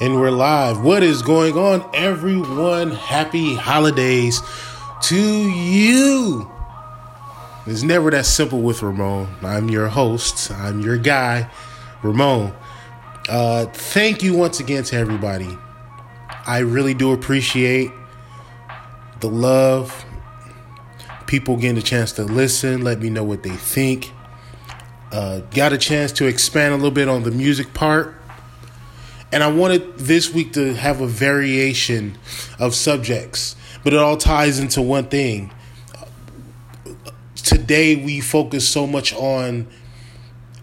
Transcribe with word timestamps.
And 0.00 0.20
we're 0.20 0.30
live. 0.30 0.82
What 0.82 1.02
is 1.02 1.22
going 1.22 1.56
on, 1.56 1.88
everyone? 1.94 2.90
Happy 2.90 3.54
holidays 3.54 4.42
to 5.02 5.16
you. 5.16 6.50
It's 7.66 7.82
never 7.84 8.10
that 8.10 8.26
simple 8.26 8.60
with 8.60 8.82
Ramon. 8.82 9.28
I'm 9.40 9.70
your 9.70 9.86
host, 9.88 10.50
I'm 10.50 10.80
your 10.80 10.98
guy, 10.98 11.48
Ramon. 12.02 12.52
Uh, 13.28 13.66
thank 13.66 14.22
you 14.22 14.36
once 14.36 14.60
again 14.60 14.82
to 14.84 14.96
everybody. 14.96 15.56
I 16.44 16.58
really 16.58 16.92
do 16.92 17.12
appreciate 17.12 17.90
the 19.24 19.30
love, 19.30 20.04
people 21.26 21.56
getting 21.56 21.78
a 21.78 21.82
chance 21.82 22.12
to 22.12 22.24
listen, 22.24 22.82
let 22.82 23.00
me 23.00 23.08
know 23.08 23.24
what 23.24 23.42
they 23.42 23.56
think. 23.56 24.12
Uh, 25.10 25.40
got 25.52 25.72
a 25.72 25.78
chance 25.78 26.12
to 26.12 26.26
expand 26.26 26.74
a 26.74 26.76
little 26.76 26.90
bit 26.90 27.08
on 27.08 27.22
the 27.22 27.30
music 27.30 27.72
part 27.72 28.14
and 29.34 29.42
I 29.42 29.48
wanted 29.48 29.98
this 29.98 30.32
week 30.32 30.52
to 30.52 30.74
have 30.74 31.00
a 31.00 31.08
variation 31.08 32.16
of 32.60 32.72
subjects, 32.72 33.56
but 33.82 33.92
it 33.92 33.98
all 33.98 34.16
ties 34.16 34.60
into 34.60 34.80
one 34.80 35.06
thing. 35.06 35.52
Today 37.34 37.96
we 37.96 38.20
focus 38.20 38.68
so 38.68 38.86
much 38.86 39.12
on 39.12 39.66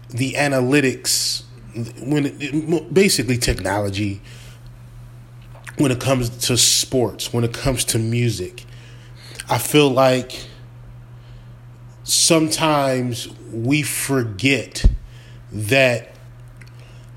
the 0.08 0.32
analytics 0.32 1.42
when 2.02 2.34
it, 2.40 2.94
basically 2.94 3.36
technology 3.36 4.22
when 5.78 5.90
it 5.90 6.00
comes 6.00 6.28
to 6.46 6.56
sports, 6.56 7.32
when 7.32 7.44
it 7.44 7.52
comes 7.52 7.84
to 7.86 7.98
music. 7.98 8.64
I 9.48 9.58
feel 9.58 9.88
like 9.88 10.46
sometimes 12.04 13.28
we 13.52 13.82
forget 13.82 14.84
that 15.50 16.14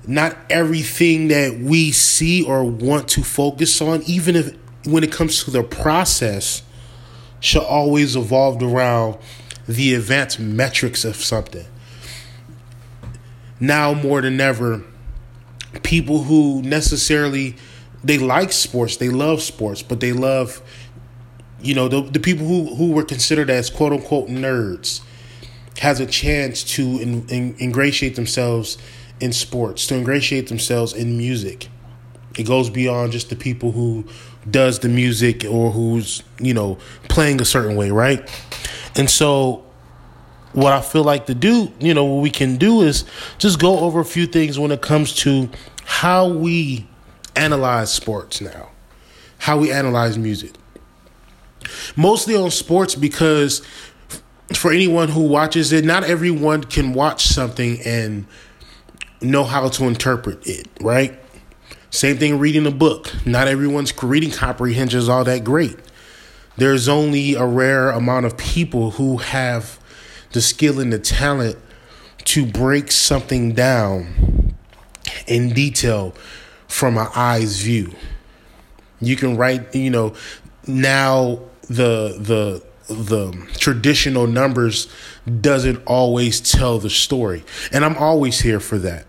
not 0.06 0.36
everything 0.50 1.28
that 1.28 1.58
we 1.58 1.90
see 1.90 2.42
or 2.44 2.64
want 2.64 3.08
to 3.08 3.22
focus 3.22 3.80
on, 3.80 4.02
even 4.06 4.36
if 4.36 4.56
when 4.84 5.02
it 5.02 5.10
comes 5.10 5.44
to 5.44 5.50
the 5.50 5.62
process, 5.62 6.62
should 7.40 7.62
always 7.62 8.16
evolve 8.16 8.62
around 8.62 9.18
the 9.66 9.94
advanced 9.94 10.38
metrics 10.38 11.04
of 11.04 11.16
something. 11.16 11.66
Now 13.58 13.94
more 13.94 14.20
than 14.20 14.40
ever, 14.40 14.84
people 15.82 16.24
who 16.24 16.62
necessarily 16.62 17.56
they 18.04 18.18
like 18.18 18.52
sports, 18.52 18.96
they 18.96 19.08
love 19.08 19.42
sports, 19.42 19.82
but 19.82 20.00
they 20.00 20.12
love, 20.12 20.62
you 21.60 21.74
know, 21.74 21.88
the, 21.88 22.02
the 22.02 22.20
people 22.20 22.46
who, 22.46 22.74
who 22.74 22.92
were 22.92 23.04
considered 23.04 23.50
as 23.50 23.70
quote 23.70 23.92
unquote 23.92 24.28
nerds 24.28 25.00
has 25.78 26.00
a 26.00 26.06
chance 26.06 26.62
to 26.62 26.82
in, 26.82 27.28
in, 27.28 27.56
ingratiate 27.58 28.16
themselves 28.16 28.78
in 29.20 29.32
sports, 29.32 29.86
to 29.86 29.94
ingratiate 29.94 30.48
themselves 30.48 30.92
in 30.92 31.16
music. 31.16 31.68
It 32.38 32.46
goes 32.46 32.68
beyond 32.68 33.12
just 33.12 33.30
the 33.30 33.36
people 33.36 33.72
who 33.72 34.04
does 34.50 34.78
the 34.78 34.88
music 34.88 35.44
or 35.44 35.70
who's, 35.70 36.22
you 36.38 36.54
know, 36.54 36.78
playing 37.08 37.40
a 37.40 37.44
certain 37.44 37.76
way, 37.76 37.90
right? 37.90 38.28
And 38.94 39.10
so 39.10 39.64
what 40.52 40.72
I 40.72 40.80
feel 40.80 41.04
like 41.04 41.26
to 41.26 41.34
do, 41.34 41.72
you 41.80 41.94
know, 41.94 42.04
what 42.04 42.22
we 42.22 42.30
can 42.30 42.56
do 42.56 42.82
is 42.82 43.04
just 43.38 43.58
go 43.58 43.80
over 43.80 44.00
a 44.00 44.04
few 44.04 44.26
things 44.26 44.58
when 44.58 44.70
it 44.70 44.82
comes 44.82 45.14
to 45.16 45.50
how 45.84 46.28
we 46.28 46.86
analyze 47.36 47.92
sports 47.92 48.40
now, 48.40 48.70
how 49.38 49.58
we 49.58 49.72
analyze 49.72 50.18
music. 50.18 50.52
Mostly 51.96 52.36
on 52.36 52.50
sports 52.50 52.94
because 52.94 53.62
for 54.54 54.72
anyone 54.72 55.08
who 55.08 55.22
watches 55.22 55.72
it, 55.72 55.84
not 55.84 56.04
everyone 56.04 56.64
can 56.64 56.92
watch 56.92 57.24
something 57.26 57.80
and 57.84 58.26
know 59.20 59.44
how 59.44 59.68
to 59.68 59.84
interpret 59.84 60.46
it, 60.46 60.68
right? 60.80 61.18
Same 61.90 62.18
thing 62.18 62.38
reading 62.38 62.66
a 62.66 62.70
book. 62.70 63.12
Not 63.24 63.48
everyone's 63.48 63.92
reading 64.02 64.30
comprehension 64.30 64.98
is 64.98 65.08
all 65.08 65.24
that 65.24 65.44
great. 65.44 65.76
There's 66.56 66.88
only 66.88 67.34
a 67.34 67.44
rare 67.44 67.90
amount 67.90 68.26
of 68.26 68.36
people 68.36 68.92
who 68.92 69.18
have 69.18 69.78
the 70.32 70.40
skill 70.40 70.80
and 70.80 70.92
the 70.92 70.98
talent 70.98 71.56
to 72.26 72.46
break 72.46 72.90
something 72.90 73.52
down 73.52 74.54
in 75.26 75.50
detail 75.52 76.14
from 76.68 76.98
an 76.98 77.08
eye's 77.14 77.60
view. 77.60 77.94
You 79.00 79.16
can 79.16 79.36
write, 79.36 79.74
you 79.74 79.90
know, 79.90 80.14
now 80.66 81.40
the 81.68 82.16
the 82.18 82.62
the 82.88 83.32
traditional 83.58 84.26
numbers 84.26 84.88
doesn't 85.40 85.82
always 85.86 86.40
tell 86.40 86.78
the 86.78 86.90
story. 86.90 87.44
And 87.72 87.84
I'm 87.84 87.96
always 87.96 88.40
here 88.40 88.60
for 88.60 88.78
that. 88.78 89.06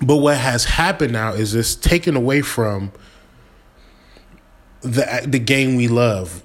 But 0.00 0.16
what 0.16 0.36
has 0.36 0.64
happened 0.64 1.12
now 1.12 1.32
is 1.32 1.54
it's 1.54 1.74
taken 1.74 2.16
away 2.16 2.42
from 2.42 2.92
the 4.82 5.22
the 5.26 5.38
game 5.38 5.76
we 5.76 5.88
love 5.88 6.42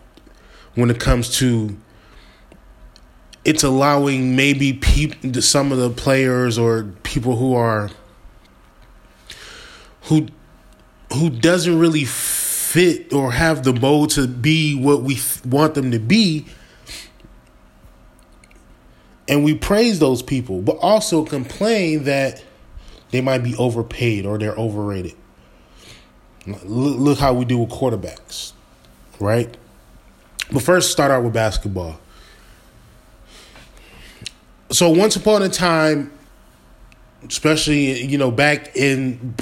when 0.76 0.90
it 0.90 1.00
comes 1.00 1.38
to 1.38 1.78
it's 3.44 3.64
allowing 3.64 4.36
maybe 4.36 4.80
some 5.42 5.72
of 5.72 5.78
the 5.78 5.90
players 5.90 6.58
or 6.58 6.84
people 7.04 7.36
who 7.36 7.56
are 7.56 7.90
who 10.04 10.28
who 11.14 11.30
doesn't 11.30 11.78
really 11.78 12.06
fit 12.06 13.12
or 13.12 13.32
have 13.32 13.64
the 13.64 13.74
mold 13.74 14.12
to 14.12 14.28
be 14.28 14.76
what 14.76 15.02
we 15.02 15.20
want 15.46 15.74
them 15.76 15.92
to 15.92 16.00
be. 16.00 16.46
And 19.28 19.44
we 19.44 19.56
praise 19.56 20.00
those 20.00 20.22
people 20.22 20.62
but 20.62 20.78
also 20.78 21.24
complain 21.24 22.06
that 22.06 22.44
they 23.12 23.22
might 23.22 23.40
be 23.40 23.56
overpaid 23.56 24.26
or 24.26 24.38
they're 24.38 24.56
overrated. 24.56 25.16
Look, 26.46 26.62
look 26.66 27.20
how 27.20 27.34
we 27.34 27.46
do 27.46 27.58
with 27.60 27.70
quarterbacks 27.70 28.54
right? 29.22 29.56
But 30.52 30.64
first 30.64 30.92
start 30.92 31.12
out 31.12 31.24
with 31.24 31.34
basketball. 31.34 32.00
So 34.72 34.90
once 34.90 35.16
upon 35.16 35.44
a 35.44 35.50
time 35.50 36.12
especially 37.28 38.04
you 38.04 38.18
know 38.18 38.32
back 38.32 38.76
in 38.76 39.36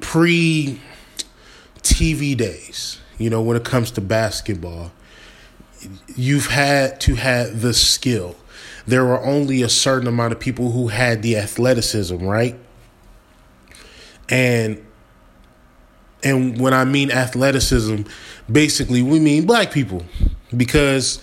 pre 0.00 0.80
TV 1.82 2.36
days, 2.36 3.00
you 3.18 3.30
know, 3.30 3.42
when 3.42 3.56
it 3.56 3.64
comes 3.64 3.90
to 3.92 4.00
basketball, 4.00 4.92
you've 6.14 6.46
had 6.46 7.00
to 7.02 7.14
have 7.14 7.60
the 7.62 7.74
skill. 7.74 8.36
There 8.86 9.04
were 9.04 9.20
only 9.20 9.62
a 9.62 9.68
certain 9.68 10.06
amount 10.06 10.32
of 10.32 10.40
people 10.40 10.70
who 10.70 10.88
had 10.88 11.22
the 11.22 11.36
athleticism, 11.36 12.18
right? 12.18 12.56
And 14.28 14.84
and 16.22 16.60
when 16.60 16.74
I 16.74 16.84
mean 16.84 17.10
athleticism, 17.10 18.02
basically 18.50 19.02
we 19.02 19.20
mean 19.20 19.46
black 19.46 19.70
people 19.70 20.04
because 20.56 21.20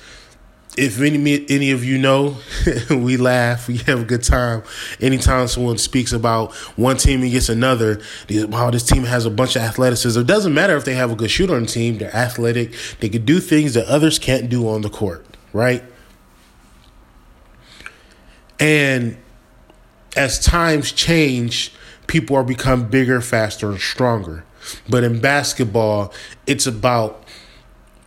if 0.78 1.00
any 1.00 1.46
any 1.50 1.72
of 1.72 1.84
you 1.84 1.98
know, 1.98 2.38
we 2.90 3.18
laugh, 3.18 3.68
we 3.68 3.78
have 3.78 4.02
a 4.02 4.04
good 4.06 4.24
time. 4.24 4.64
Anytime 5.00 5.48
someone 5.48 5.78
speaks 5.78 6.12
about 6.12 6.54
one 6.76 6.98
team 6.98 7.22
against 7.24 7.50
another, 7.50 8.02
wow, 8.30 8.72
this 8.72 8.84
team 8.84 9.04
has 9.04 9.26
a 9.26 9.30
bunch 9.30 9.56
of 9.56 9.62
athleticism. 9.62 10.20
It 10.20 10.28
doesn't 10.28 10.54
matter 10.54 10.76
if 10.76 10.86
they 10.86 10.96
have 10.96 11.12
a 11.12 11.16
good 11.16 11.30
shooter 11.30 11.56
on 11.56 11.64
the 11.64 11.68
team; 11.68 12.00
they're 12.00 12.16
athletic. 12.16 12.74
They 13.00 13.10
can 13.10 13.26
do 13.26 13.40
things 13.40 13.76
that 13.76 13.86
others 13.88 14.18
can't 14.18 14.50
do 14.50 14.68
on 14.68 14.82
the 14.82 14.90
court, 14.90 15.26
right? 15.52 15.84
And 18.60 19.18
as 20.16 20.40
times 20.40 20.92
change, 20.92 21.74
people 22.08 22.36
are 22.36 22.44
become 22.44 22.88
bigger, 22.88 23.22
faster, 23.22 23.70
and 23.70 23.80
stronger. 23.80 24.44
But 24.90 25.04
in 25.04 25.20
basketball, 25.20 26.14
it's 26.48 26.66
about 26.66 27.24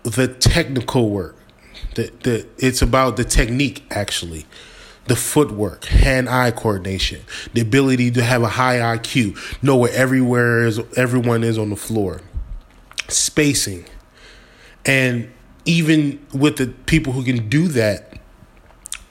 the 0.02 0.28
technical 0.28 1.10
work 1.10 1.35
the, 1.96 2.12
the, 2.22 2.46
it's 2.58 2.82
about 2.82 3.16
the 3.16 3.25
technique, 3.25 3.84
actually. 3.90 4.46
The 5.06 5.16
footwork, 5.16 5.84
hand 5.84 6.28
eye 6.28 6.50
coordination, 6.50 7.22
the 7.54 7.60
ability 7.60 8.10
to 8.12 8.22
have 8.22 8.43
a 8.43 8.48
high 8.48 8.78
IQ, 8.78 9.62
know 9.62 9.76
where 9.76 9.93
everywhere 9.93 10.66
is, 10.66 10.81
everyone 10.96 11.44
is 11.44 11.58
on 11.58 11.70
the 11.70 11.76
floor, 11.76 12.22
spacing. 13.08 13.84
And 14.84 15.32
even 15.64 16.25
with 16.32 16.56
the 16.56 16.69
people 16.87 17.12
who 17.12 17.22
can 17.22 17.48
do 17.48 17.69
that, 17.69 18.19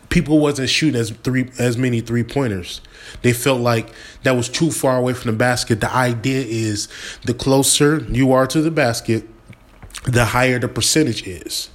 people 0.10 0.40
wasn't 0.40 0.70
shooting 0.70 1.00
as 1.00 1.12
three 1.12 1.50
as 1.58 1.78
many 1.78 2.02
three 2.02 2.24
pointers. 2.24 2.81
They 3.22 3.34
felt 3.34 3.62
like 3.62 3.90
that 4.24 4.36
was 4.36 4.50
too 4.50 4.72
far 4.72 4.98
away 4.98 5.14
from 5.14 5.31
the 5.31 5.38
basket. 5.38 5.81
The 5.81 5.94
idea 5.94 6.44
is 6.46 6.90
the 7.24 7.34
closer 7.34 8.00
you 8.10 8.34
are 8.34 8.48
to 8.48 8.62
the 8.62 8.72
basket, 8.72 9.28
the 10.04 10.26
higher 10.26 10.60
the 10.60 10.68
percentage 10.68 11.26
is. 11.26 11.70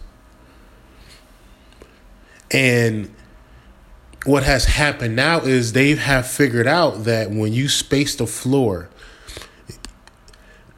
And 2.50 3.14
what 4.24 4.42
has 4.42 4.64
happened 4.64 5.16
now 5.16 5.40
is 5.40 5.72
they 5.72 5.94
have 5.94 6.26
figured 6.26 6.66
out 6.66 7.04
that 7.04 7.30
when 7.30 7.52
you 7.52 7.68
space 7.68 8.14
the 8.16 8.26
floor, 8.26 8.90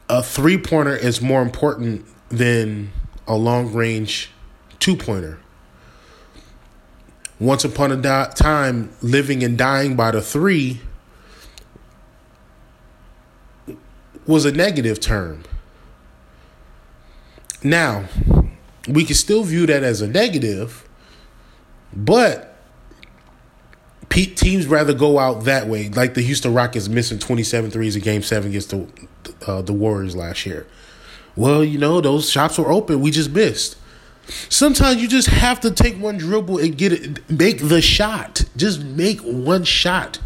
a 0.09 0.21
three 0.21 0.57
pointer 0.57 0.95
is 0.95 1.21
more 1.21 1.41
important 1.41 2.05
than 2.29 2.91
a 3.27 3.35
long 3.35 3.73
range 3.73 4.31
two 4.79 4.95
pointer. 4.95 5.39
Once 7.39 7.63
upon 7.63 7.91
a 7.91 7.95
di- 7.95 8.31
time, 8.35 8.93
living 9.01 9.43
and 9.43 9.57
dying 9.57 9.95
by 9.95 10.11
the 10.11 10.21
three 10.21 10.79
was 14.25 14.45
a 14.45 14.51
negative 14.51 14.99
term. 14.99 15.43
Now, 17.63 18.05
we 18.87 19.05
can 19.05 19.15
still 19.15 19.43
view 19.43 19.65
that 19.65 19.83
as 19.83 20.01
a 20.01 20.07
negative, 20.07 20.87
but 21.95 22.53
teams 24.11 24.67
rather 24.67 24.93
go 24.93 25.17
out 25.19 25.45
that 25.45 25.67
way, 25.67 25.89
like 25.89 26.13
the 26.13 26.21
Houston 26.21 26.53
Rockets 26.53 26.87
missing 26.87 27.19
27 27.19 27.71
threes 27.71 27.95
in 27.95 28.01
game 28.01 28.21
seven 28.21 28.49
against 28.49 28.69
the, 28.69 28.87
uh, 29.47 29.61
the 29.61 29.73
Warriors 29.73 30.15
last 30.15 30.45
year. 30.45 30.67
Well, 31.35 31.63
you 31.63 31.79
know, 31.79 31.99
those 31.99 32.29
shots 32.29 32.57
were 32.57 32.71
open. 32.71 33.01
We 33.01 33.11
just 33.11 33.31
missed. 33.31 33.77
Sometimes 34.49 35.01
you 35.01 35.07
just 35.07 35.27
have 35.29 35.59
to 35.61 35.71
take 35.71 35.99
one 35.99 36.17
dribble 36.17 36.59
and 36.59 36.77
get 36.77 36.93
it, 36.93 37.29
make 37.29 37.67
the 37.67 37.81
shot. 37.81 38.45
Just 38.55 38.81
make 38.81 39.19
one 39.21 39.63
shot. 39.63 40.19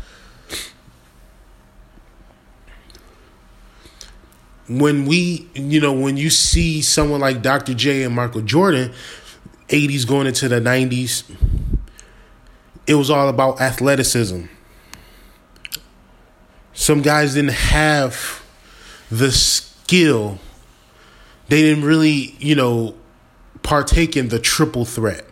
When 4.68 5.06
we, 5.06 5.48
you 5.54 5.80
know, 5.80 5.94
when 5.94 6.18
you 6.18 6.30
see 6.30 6.82
someone 6.82 7.22
like 7.22 7.42
Dr. 7.42 7.74
J 7.74 8.04
and 8.04 8.14
Michael 8.14 8.42
Jordan, 8.42 8.92
80s 9.70 10.06
going 10.06 10.28
into 10.28 10.50
the 10.50 10.60
90s, 10.60 11.24
it 12.88 12.96
was 12.96 13.10
all 13.10 13.28
about 13.28 13.60
athleticism. 13.60 14.46
Some 16.74 17.02
guys 17.02 17.34
didn't 17.34 17.52
have 17.52 18.44
the 19.12 19.32
skill. 19.32 20.40
They 21.50 21.62
didn't 21.62 21.84
really, 21.84 22.36
you 22.40 22.56
know, 22.56 22.96
partake 23.62 24.16
in 24.16 24.30
the 24.30 24.40
triple 24.40 24.86
threat. 24.86 25.26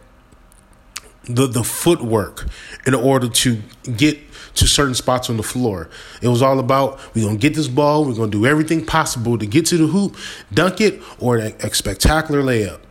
The 1.23 1.47
the 1.47 1.63
footwork 1.63 2.47
in 2.85 2.93
order 2.93 3.27
to 3.27 3.61
get 3.95 4.19
to 4.55 4.67
certain 4.67 4.93
spots 4.93 5.29
on 5.29 5.37
the 5.37 5.43
floor. 5.43 5.89
It 6.21 6.27
was 6.27 6.41
all 6.41 6.59
about 6.59 6.99
we're 7.15 7.25
gonna 7.25 7.37
get 7.37 7.55
this 7.55 7.67
ball, 7.67 8.05
we're 8.05 8.13
gonna 8.13 8.31
do 8.31 8.45
everything 8.45 8.85
possible 8.85 9.37
to 9.37 9.45
get 9.45 9.65
to 9.67 9.77
the 9.77 9.87
hoop, 9.87 10.15
dunk 10.53 10.81
it, 10.81 11.01
or 11.19 11.37
a, 11.37 11.53
a 11.61 11.73
spectacular 11.73 12.41
layup. 12.41 12.84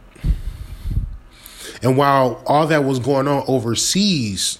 And 1.84 1.98
while 1.98 2.42
all 2.46 2.66
that 2.68 2.82
was 2.82 2.98
going 2.98 3.28
on 3.28 3.44
overseas, 3.46 4.58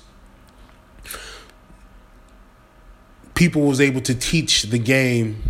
people 3.35 3.63
was 3.63 3.81
able 3.81 4.03
to 4.03 4.15
teach 4.15 4.65
the 4.65 4.79
game 4.79 5.43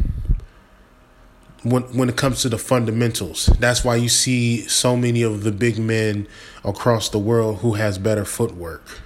when 1.64 1.82
when 1.96 2.08
it 2.08 2.16
comes 2.16 2.42
to 2.42 2.48
the 2.48 2.58
fundamentals. 2.58 3.46
That's 3.58 3.84
why 3.84 3.96
you 3.96 4.08
see 4.08 4.60
so 4.68 4.96
many 4.96 5.22
of 5.22 5.42
the 5.42 5.50
big 5.50 5.76
men 5.76 6.28
across 6.64 7.08
the 7.08 7.18
world 7.18 7.58
who 7.58 7.72
has 7.72 7.98
better 7.98 8.24
footwork. 8.24 9.00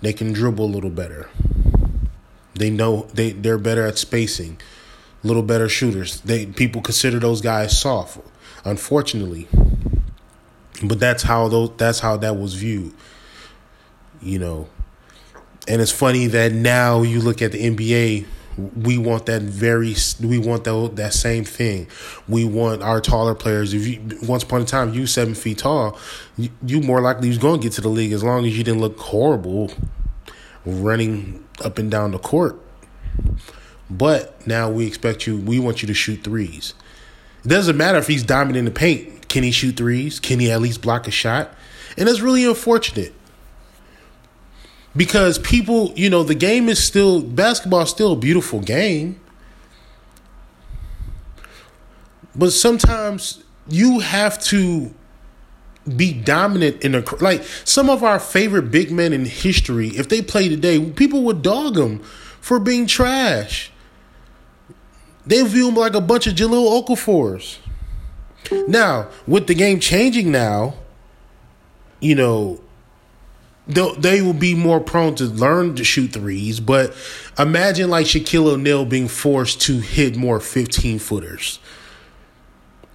They 0.00 0.12
can 0.12 0.32
dribble 0.32 0.64
a 0.64 0.66
little 0.66 0.90
better. 0.90 1.28
They 2.54 2.70
know 2.70 3.08
they 3.12 3.32
they're 3.32 3.58
better 3.58 3.84
at 3.84 3.98
spacing, 3.98 4.60
little 5.24 5.42
better 5.42 5.68
shooters. 5.68 6.20
They 6.20 6.46
people 6.46 6.82
consider 6.82 7.18
those 7.18 7.40
guys 7.40 7.76
soft, 7.76 8.18
unfortunately. 8.64 9.48
But 10.82 10.98
that's 10.98 11.22
how 11.22 11.48
those 11.48 11.72
that's 11.76 12.00
how 12.00 12.16
that 12.18 12.36
was 12.36 12.54
viewed. 12.54 12.94
You 14.20 14.38
know. 14.38 14.68
And 15.68 15.80
it's 15.80 15.92
funny 15.92 16.26
that 16.28 16.52
now 16.52 17.02
you 17.02 17.20
look 17.20 17.42
at 17.42 17.52
the 17.52 17.58
NBA, 17.58 18.26
we 18.76 18.98
want 18.98 19.26
that 19.26 19.42
very 19.42 19.94
we 20.20 20.38
want 20.38 20.64
that 20.64 20.92
that 20.96 21.14
same 21.14 21.44
thing. 21.44 21.86
We 22.28 22.44
want 22.44 22.82
our 22.82 23.00
taller 23.00 23.34
players. 23.34 23.72
If 23.74 23.86
you 23.86 24.18
once 24.26 24.42
upon 24.42 24.62
a 24.62 24.64
time 24.64 24.94
you 24.94 25.06
seven 25.06 25.34
feet 25.34 25.58
tall, 25.58 25.98
you, 26.36 26.50
you 26.64 26.80
more 26.80 27.00
likely 27.00 27.28
was 27.28 27.38
going 27.38 27.60
to 27.60 27.62
get 27.64 27.74
to 27.74 27.80
the 27.80 27.88
league 27.88 28.12
as 28.12 28.24
long 28.24 28.44
as 28.46 28.56
you 28.56 28.64
didn't 28.64 28.80
look 28.80 28.98
horrible 28.98 29.72
running 30.64 31.46
up 31.62 31.78
and 31.78 31.90
down 31.90 32.12
the 32.12 32.18
court. 32.18 32.60
But 33.88 34.46
now 34.46 34.70
we 34.70 34.86
expect 34.86 35.26
you. 35.26 35.36
We 35.38 35.58
want 35.58 35.82
you 35.82 35.88
to 35.88 35.94
shoot 35.94 36.22
threes. 36.22 36.74
It 37.44 37.48
doesn't 37.48 37.76
matter 37.76 37.98
if 37.98 38.06
he's 38.06 38.22
diamond 38.22 38.56
in 38.56 38.66
the 38.66 38.70
paint. 38.70 39.19
Can 39.30 39.44
he 39.44 39.52
shoot 39.52 39.76
threes? 39.76 40.18
Can 40.18 40.40
he 40.40 40.50
at 40.50 40.60
least 40.60 40.82
block 40.82 41.06
a 41.06 41.10
shot? 41.10 41.54
And 41.96 42.08
that's 42.08 42.20
really 42.20 42.44
unfortunate 42.44 43.14
because 44.96 45.38
people, 45.38 45.92
you 45.94 46.10
know, 46.10 46.24
the 46.24 46.34
game 46.34 46.68
is 46.68 46.82
still 46.82 47.22
basketball 47.22 47.82
is 47.82 47.90
still 47.90 48.12
a 48.12 48.16
beautiful 48.16 48.60
game. 48.60 49.20
But 52.34 52.50
sometimes 52.50 53.44
you 53.68 54.00
have 54.00 54.42
to 54.44 54.92
be 55.96 56.12
dominant 56.12 56.82
in 56.82 56.96
a 56.96 57.04
like 57.20 57.44
some 57.64 57.88
of 57.88 58.02
our 58.02 58.18
favorite 58.18 58.72
big 58.72 58.90
men 58.90 59.12
in 59.12 59.26
history. 59.26 59.90
If 59.90 60.08
they 60.08 60.22
play 60.22 60.48
today, 60.48 60.90
people 60.90 61.22
would 61.22 61.42
dog 61.42 61.74
them 61.74 62.00
for 62.40 62.58
being 62.58 62.88
trash. 62.88 63.70
They 65.24 65.40
view 65.44 65.66
them 65.66 65.76
like 65.76 65.94
a 65.94 66.00
bunch 66.00 66.26
of 66.26 66.34
Jahlil 66.34 66.84
Okafors. 66.84 67.58
Now, 68.66 69.08
with 69.26 69.46
the 69.46 69.54
game 69.54 69.80
changing 69.80 70.30
now, 70.30 70.74
you 72.00 72.14
know, 72.14 72.60
they 73.66 74.20
will 74.22 74.32
be 74.32 74.54
more 74.54 74.80
prone 74.80 75.14
to 75.16 75.24
learn 75.24 75.76
to 75.76 75.84
shoot 75.84 76.12
threes. 76.12 76.60
But 76.60 76.94
imagine 77.38 77.90
like 77.90 78.06
Shaquille 78.06 78.46
O'Neal 78.46 78.84
being 78.84 79.08
forced 79.08 79.60
to 79.62 79.78
hit 79.78 80.16
more 80.16 80.40
15 80.40 80.98
footers. 80.98 81.58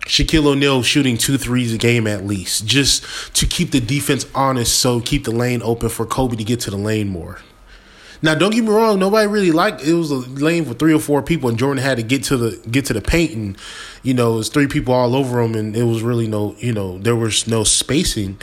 Shaquille 0.02 0.46
O'Neal 0.46 0.84
shooting 0.84 1.18
two 1.18 1.38
threes 1.38 1.74
a 1.74 1.78
game 1.78 2.06
at 2.06 2.26
least, 2.26 2.66
just 2.66 3.04
to 3.36 3.48
keep 3.48 3.72
the 3.72 3.80
defense 3.80 4.26
honest, 4.36 4.78
so 4.78 5.00
keep 5.00 5.24
the 5.24 5.32
lane 5.32 5.62
open 5.64 5.90
for 5.90 6.06
Kobe 6.06 6.36
to 6.36 6.44
get 6.44 6.60
to 6.62 6.70
the 6.70 6.78
lane 6.78 7.08
more. 7.08 7.40
Now, 8.22 8.36
don't 8.36 8.52
get 8.52 8.64
me 8.64 8.70
wrong. 8.70 9.00
Nobody 9.00 9.28
really 9.28 9.52
liked 9.52 9.82
it. 9.84 9.94
Was 9.94 10.12
a 10.12 10.16
lane 10.16 10.66
for 10.66 10.74
three 10.74 10.94
or 10.94 11.00
four 11.00 11.22
people, 11.22 11.50
and 11.50 11.58
Jordan 11.58 11.84
had 11.84 11.98
to 11.98 12.04
get 12.04 12.24
to 12.26 12.38
the 12.38 12.68
get 12.70 12.86
to 12.86 12.94
the 12.94 13.02
paint, 13.02 13.34
and 13.34 13.58
you 14.04 14.14
know, 14.14 14.34
it 14.34 14.38
was 14.38 14.50
three 14.50 14.68
people 14.68 14.94
all 14.94 15.16
over 15.16 15.42
him, 15.42 15.56
and 15.56 15.76
it 15.76 15.84
was 15.84 16.02
really 16.02 16.28
no, 16.28 16.56
you 16.60 16.74
know, 16.74 16.98
there 16.98 17.16
was 17.16 17.48
no 17.48 17.64
spacing. 17.64 18.40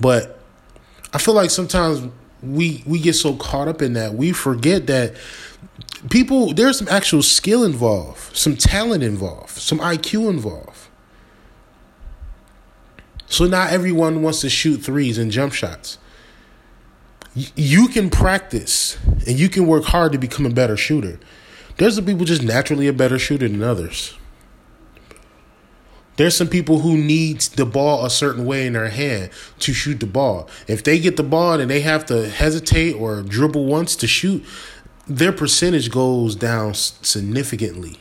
But 0.00 0.38
I 1.12 1.18
feel 1.18 1.34
like 1.34 1.50
sometimes 1.50 2.08
we 2.42 2.82
we 2.86 3.00
get 3.00 3.14
so 3.14 3.34
caught 3.36 3.68
up 3.68 3.82
in 3.82 3.94
that 3.94 4.14
we 4.14 4.32
forget 4.32 4.86
that 4.86 5.14
people 6.10 6.52
there's 6.54 6.78
some 6.78 6.88
actual 6.88 7.22
skill 7.22 7.64
involved, 7.64 8.36
some 8.36 8.56
talent 8.56 9.02
involved, 9.02 9.50
some 9.50 9.78
IQ 9.78 10.30
involved. 10.30 10.88
So 13.28 13.46
not 13.46 13.72
everyone 13.72 14.22
wants 14.22 14.40
to 14.42 14.48
shoot 14.48 14.78
threes 14.78 15.18
and 15.18 15.32
jump 15.32 15.52
shots 15.52 15.98
you 17.36 17.88
can 17.88 18.08
practice 18.08 18.96
and 19.26 19.38
you 19.38 19.48
can 19.48 19.66
work 19.66 19.84
hard 19.84 20.12
to 20.12 20.18
become 20.18 20.46
a 20.46 20.50
better 20.50 20.76
shooter. 20.76 21.20
There's 21.76 21.96
some 21.96 22.06
people 22.06 22.24
just 22.24 22.42
naturally 22.42 22.88
a 22.88 22.92
better 22.92 23.18
shooter 23.18 23.46
than 23.46 23.62
others. 23.62 24.16
There's 26.16 26.34
some 26.34 26.48
people 26.48 26.80
who 26.80 26.96
need 26.96 27.40
the 27.42 27.66
ball 27.66 28.06
a 28.06 28.10
certain 28.10 28.46
way 28.46 28.66
in 28.66 28.72
their 28.72 28.88
hand 28.88 29.30
to 29.58 29.74
shoot 29.74 30.00
the 30.00 30.06
ball. 30.06 30.48
If 30.66 30.82
they 30.82 30.98
get 30.98 31.18
the 31.18 31.22
ball 31.22 31.60
and 31.60 31.70
they 31.70 31.80
have 31.80 32.06
to 32.06 32.30
hesitate 32.30 32.94
or 32.94 33.20
dribble 33.20 33.66
once 33.66 33.94
to 33.96 34.06
shoot, 34.06 34.42
their 35.06 35.32
percentage 35.32 35.90
goes 35.90 36.34
down 36.34 36.72
significantly. 36.72 37.98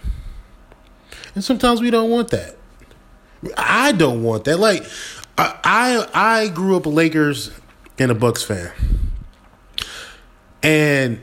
And 1.35 1.43
sometimes 1.43 1.81
we 1.81 1.91
don't 1.91 2.09
want 2.09 2.29
that. 2.29 2.55
I 3.57 3.91
don't 3.91 4.23
want 4.23 4.45
that. 4.45 4.59
Like 4.59 4.85
I 5.37 6.07
I, 6.13 6.43
I 6.43 6.47
grew 6.47 6.77
up 6.77 6.85
a 6.85 6.89
Lakers 6.89 7.51
and 7.99 8.11
a 8.11 8.15
Bucks 8.15 8.43
fan. 8.43 8.71
And 10.65 11.19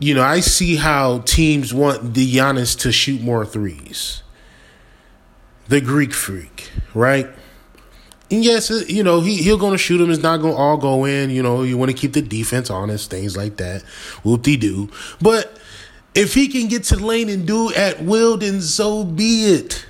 you 0.00 0.14
know, 0.14 0.22
I 0.22 0.40
see 0.40 0.74
how 0.74 1.20
teams 1.20 1.72
want 1.72 2.14
the 2.14 2.36
Giannis 2.36 2.76
to 2.80 2.90
shoot 2.90 3.20
more 3.20 3.46
threes. 3.46 4.22
The 5.68 5.80
Greek 5.80 6.12
freak, 6.12 6.72
right? 6.92 7.28
And 8.32 8.44
yes, 8.44 8.68
uh, 8.68 8.82
you 8.88 9.04
know, 9.04 9.20
he 9.20 9.36
he'll 9.36 9.58
gonna 9.58 9.78
shoot 9.78 9.98
them. 9.98 10.10
It's 10.10 10.22
not 10.22 10.38
gonna 10.38 10.56
all 10.56 10.76
go 10.76 11.04
in. 11.04 11.30
You 11.30 11.40
know, 11.40 11.62
you 11.62 11.78
want 11.78 11.92
to 11.92 11.96
keep 11.96 12.14
the 12.14 12.22
defense 12.22 12.68
honest, 12.68 13.10
things 13.10 13.36
like 13.36 13.58
that. 13.58 13.82
Whoop 14.24 14.42
de 14.42 14.56
doo. 14.56 14.90
But 15.20 15.56
if 16.16 16.34
he 16.34 16.48
can 16.48 16.66
get 16.66 16.82
to 16.84 16.96
the 16.96 17.06
lane 17.06 17.28
and 17.28 17.46
do 17.46 17.72
at 17.74 18.02
will, 18.02 18.38
then 18.38 18.60
so 18.60 19.04
be 19.04 19.44
it. 19.44 19.86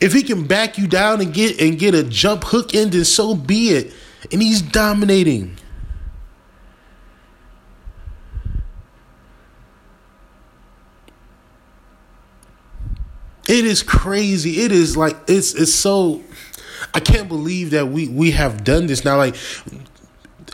If 0.00 0.12
he 0.12 0.24
can 0.24 0.44
back 0.44 0.76
you 0.76 0.88
down 0.88 1.20
and 1.20 1.32
get 1.32 1.60
and 1.60 1.78
get 1.78 1.94
a 1.94 2.02
jump 2.02 2.42
hook 2.42 2.74
in, 2.74 2.90
then 2.90 3.04
so 3.04 3.36
be 3.36 3.70
it. 3.70 3.94
And 4.32 4.42
he's 4.42 4.60
dominating. 4.60 5.57
It 13.48 13.64
is 13.64 13.82
crazy. 13.82 14.60
It 14.60 14.72
is 14.72 14.96
like 14.96 15.16
it's 15.26 15.54
it's 15.54 15.74
so 15.74 16.22
I 16.94 17.00
can't 17.00 17.28
believe 17.28 17.70
that 17.70 17.88
we 17.88 18.06
we 18.06 18.32
have 18.32 18.62
done 18.62 18.86
this 18.86 19.04
now 19.04 19.16
like 19.16 19.36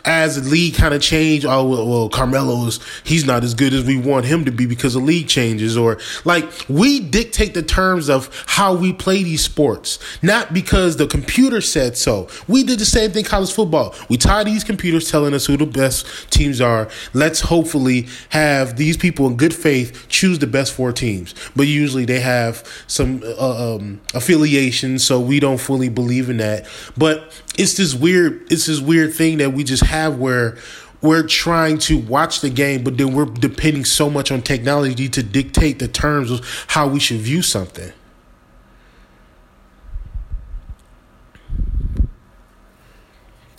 as 0.05 0.41
the 0.41 0.47
league 0.47 0.75
kind 0.75 0.93
of 0.93 1.01
changed, 1.01 1.45
oh 1.45 1.67
well, 1.67 1.87
well, 1.87 2.09
Carmelo's 2.09 2.79
he's 3.03 3.25
not 3.25 3.43
as 3.43 3.55
good 3.55 3.73
as 3.73 3.83
we 3.83 3.97
want 3.97 4.25
him 4.25 4.45
to 4.45 4.51
be 4.51 4.67
because 4.67 4.93
the 4.93 4.99
league 4.99 5.27
changes, 5.27 5.75
or 5.75 5.97
like 6.23 6.45
we 6.69 6.99
dictate 6.99 7.55
the 7.55 7.63
terms 7.63 8.07
of 8.07 8.29
how 8.45 8.75
we 8.75 8.93
play 8.93 9.23
these 9.23 9.43
sports, 9.43 9.97
not 10.21 10.53
because 10.53 10.97
the 10.97 11.07
computer 11.07 11.59
said 11.59 11.97
so. 11.97 12.27
We 12.47 12.63
did 12.63 12.79
the 12.79 12.85
same 12.85 13.11
thing 13.11 13.23
college 13.23 13.51
football. 13.51 13.95
We 14.07 14.17
tie 14.17 14.43
these 14.43 14.63
computers 14.63 15.09
telling 15.09 15.33
us 15.33 15.47
who 15.47 15.57
the 15.57 15.65
best 15.65 16.31
teams 16.31 16.61
are. 16.61 16.87
Let's 17.13 17.41
hopefully 17.41 18.07
have 18.29 18.77
these 18.77 18.97
people 18.97 19.25
in 19.27 19.37
good 19.37 19.55
faith 19.55 20.05
choose 20.07 20.37
the 20.37 20.47
best 20.47 20.73
four 20.73 20.91
teams, 20.91 21.33
but 21.55 21.63
usually 21.63 22.05
they 22.05 22.19
have 22.19 22.63
some 22.85 23.23
uh, 23.23 23.75
um, 23.75 24.01
affiliations, 24.13 25.03
so 25.03 25.19
we 25.19 25.39
don't 25.39 25.59
fully 25.59 25.89
believe 25.89 26.29
in 26.29 26.37
that. 26.37 26.67
But 26.95 27.41
it's 27.57 27.77
this 27.77 27.95
weird, 27.95 28.51
it's 28.51 28.67
this 28.67 28.79
weird 28.79 29.13
thing 29.13 29.39
that 29.39 29.53
we 29.53 29.63
just 29.63 29.83
have 29.83 29.94
where 30.17 30.57
we're 31.01 31.27
trying 31.27 31.77
to 31.77 31.97
watch 31.97 32.41
the 32.41 32.49
game, 32.49 32.83
but 32.83 32.97
then 32.97 33.13
we're 33.13 33.25
depending 33.25 33.85
so 33.85 34.09
much 34.09 34.31
on 34.31 34.41
technology 34.41 35.07
to 35.09 35.23
dictate 35.23 35.79
the 35.79 35.87
terms 35.87 36.31
of 36.31 36.65
how 36.67 36.87
we 36.87 36.99
should 36.99 37.19
view 37.19 37.41
something. 37.41 37.91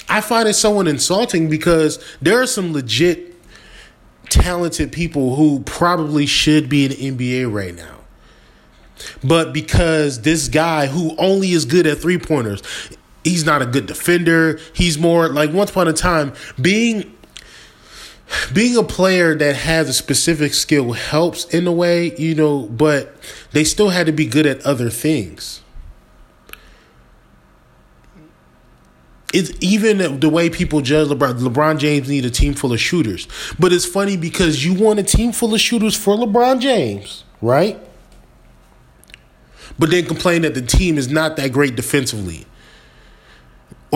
I 0.08 0.20
find 0.20 0.48
it 0.48 0.54
somewhat 0.54 0.88
insulting 0.88 1.50
because 1.50 2.02
there 2.22 2.40
are 2.40 2.46
some 2.46 2.72
legit 2.72 3.34
talented 4.28 4.92
people 4.92 5.36
who 5.36 5.60
probably 5.60 6.26
should 6.26 6.68
be 6.68 6.84
in 6.84 7.16
the 7.16 7.36
NBA 7.42 7.52
right 7.52 7.74
now. 7.74 7.96
But 9.22 9.52
because 9.52 10.22
this 10.22 10.48
guy 10.48 10.86
who 10.86 11.14
only 11.16 11.52
is 11.52 11.64
good 11.64 11.86
at 11.86 11.98
three 11.98 12.18
pointers, 12.18 12.62
he's 13.26 13.44
not 13.44 13.60
a 13.60 13.66
good 13.66 13.86
defender. 13.86 14.58
He's 14.72 14.98
more 14.98 15.28
like 15.28 15.52
once 15.52 15.70
upon 15.70 15.88
a 15.88 15.92
time 15.92 16.32
being 16.60 17.12
being 18.52 18.76
a 18.76 18.82
player 18.82 19.34
that 19.36 19.54
has 19.56 19.88
a 19.88 19.92
specific 19.92 20.54
skill 20.54 20.92
helps 20.92 21.44
in 21.46 21.66
a 21.66 21.72
way, 21.72 22.16
you 22.16 22.34
know, 22.34 22.66
but 22.66 23.14
they 23.52 23.62
still 23.64 23.90
had 23.90 24.06
to 24.06 24.12
be 24.12 24.26
good 24.26 24.46
at 24.46 24.64
other 24.66 24.90
things. 24.90 25.62
It's 29.32 29.52
even 29.60 30.20
the 30.20 30.28
way 30.28 30.48
people 30.48 30.80
judge 30.80 31.08
LeBron. 31.08 31.40
LeBron 31.40 31.78
James 31.78 32.08
need 32.08 32.24
a 32.24 32.30
team 32.30 32.54
full 32.54 32.72
of 32.72 32.80
shooters, 32.80 33.28
but 33.58 33.72
it's 33.72 33.84
funny 33.84 34.16
because 34.16 34.64
you 34.64 34.74
want 34.74 34.98
a 34.98 35.02
team 35.02 35.32
full 35.32 35.52
of 35.52 35.60
shooters 35.60 35.94
for 35.94 36.16
LeBron 36.16 36.60
James, 36.60 37.24
right? 37.42 37.78
But 39.78 39.90
then 39.90 40.06
complain 40.06 40.42
that 40.42 40.54
the 40.54 40.62
team 40.62 40.96
is 40.96 41.10
not 41.10 41.36
that 41.36 41.52
great 41.52 41.76
defensively. 41.76 42.46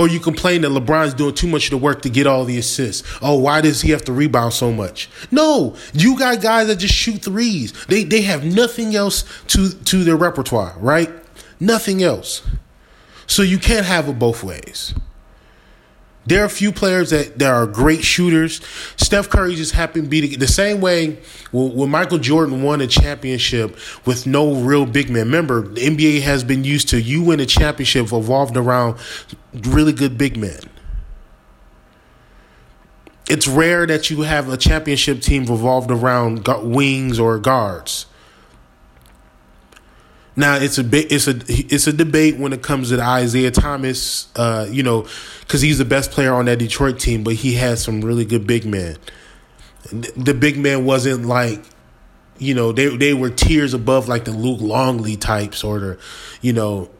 Or 0.00 0.08
you 0.08 0.18
complain 0.18 0.62
that 0.62 0.70
LeBron's 0.70 1.12
doing 1.12 1.34
too 1.34 1.46
much 1.46 1.66
of 1.66 1.72
the 1.72 1.76
work 1.76 2.00
to 2.02 2.08
get 2.08 2.26
all 2.26 2.46
the 2.46 2.56
assists. 2.56 3.06
Oh, 3.20 3.38
why 3.38 3.60
does 3.60 3.82
he 3.82 3.90
have 3.90 4.02
to 4.06 4.14
rebound 4.14 4.54
so 4.54 4.72
much? 4.72 5.10
No, 5.30 5.76
you 5.92 6.18
got 6.18 6.40
guys 6.40 6.68
that 6.68 6.76
just 6.76 6.94
shoot 6.94 7.20
threes. 7.20 7.74
They 7.84 8.04
they 8.04 8.22
have 8.22 8.42
nothing 8.42 8.96
else 8.96 9.24
to 9.48 9.68
to 9.68 10.02
their 10.02 10.16
repertoire, 10.16 10.74
right? 10.78 11.10
Nothing 11.60 12.02
else. 12.02 12.40
So 13.26 13.42
you 13.42 13.58
can't 13.58 13.84
have 13.84 14.08
it 14.08 14.18
both 14.18 14.42
ways. 14.42 14.94
There 16.26 16.42
are 16.42 16.46
a 16.46 16.50
few 16.50 16.70
players 16.70 17.10
that, 17.10 17.38
that 17.38 17.50
are 17.50 17.66
great 17.66 18.04
shooters. 18.04 18.60
Steph 18.96 19.30
Curry 19.30 19.54
just 19.54 19.72
happened 19.72 20.04
to 20.04 20.10
be 20.10 20.20
the, 20.20 20.36
the 20.36 20.46
same 20.46 20.80
way 20.80 21.18
when, 21.50 21.90
Michael 21.90 22.18
Jordan 22.18 22.62
won 22.62 22.80
a 22.80 22.86
championship 22.86 23.76
with 24.06 24.26
no 24.26 24.54
real 24.54 24.84
big 24.84 25.08
man. 25.08 25.26
Remember, 25.26 25.62
the 25.62 25.80
NBA 25.80 26.20
has 26.22 26.44
been 26.44 26.62
used 26.62 26.88
to 26.90 27.00
you 27.00 27.22
win 27.22 27.40
a 27.40 27.46
championship 27.46 28.12
evolved 28.12 28.56
around 28.56 28.98
really 29.54 29.92
good 29.92 30.18
big 30.18 30.36
men. 30.36 30.60
It's 33.28 33.48
rare 33.48 33.86
that 33.86 34.10
you 34.10 34.22
have 34.22 34.48
a 34.48 34.56
championship 34.56 35.22
team 35.22 35.46
revolved 35.46 35.90
around 35.90 36.46
wings 36.64 37.18
or 37.18 37.38
guards. 37.38 38.06
Now 40.36 40.56
it's 40.56 40.78
a 40.78 40.84
bit 40.84 41.10
it's 41.10 41.26
a 41.26 41.34
it's 41.48 41.86
a 41.86 41.92
debate 41.92 42.38
when 42.38 42.52
it 42.52 42.62
comes 42.62 42.90
to 42.90 42.96
the 42.96 43.02
Isaiah 43.02 43.50
Thomas, 43.50 44.28
uh, 44.36 44.66
you 44.70 44.82
know, 44.82 45.06
because 45.40 45.60
he's 45.60 45.78
the 45.78 45.84
best 45.84 46.12
player 46.12 46.32
on 46.32 46.44
that 46.44 46.58
Detroit 46.58 46.98
team, 46.98 47.24
but 47.24 47.34
he 47.34 47.54
has 47.54 47.82
some 47.82 48.00
really 48.00 48.24
good 48.24 48.46
big 48.46 48.64
men. 48.64 48.96
The 49.90 50.34
big 50.34 50.56
man 50.56 50.84
wasn't 50.84 51.24
like, 51.26 51.62
you 52.38 52.54
know, 52.54 52.70
they 52.70 52.96
they 52.96 53.12
were 53.12 53.30
tiers 53.30 53.74
above 53.74 54.08
like 54.08 54.24
the 54.24 54.30
Luke 54.30 54.60
Longley 54.60 55.16
types 55.16 55.64
or 55.64 55.80
the, 55.80 55.98
you 56.40 56.52
know, 56.52 56.90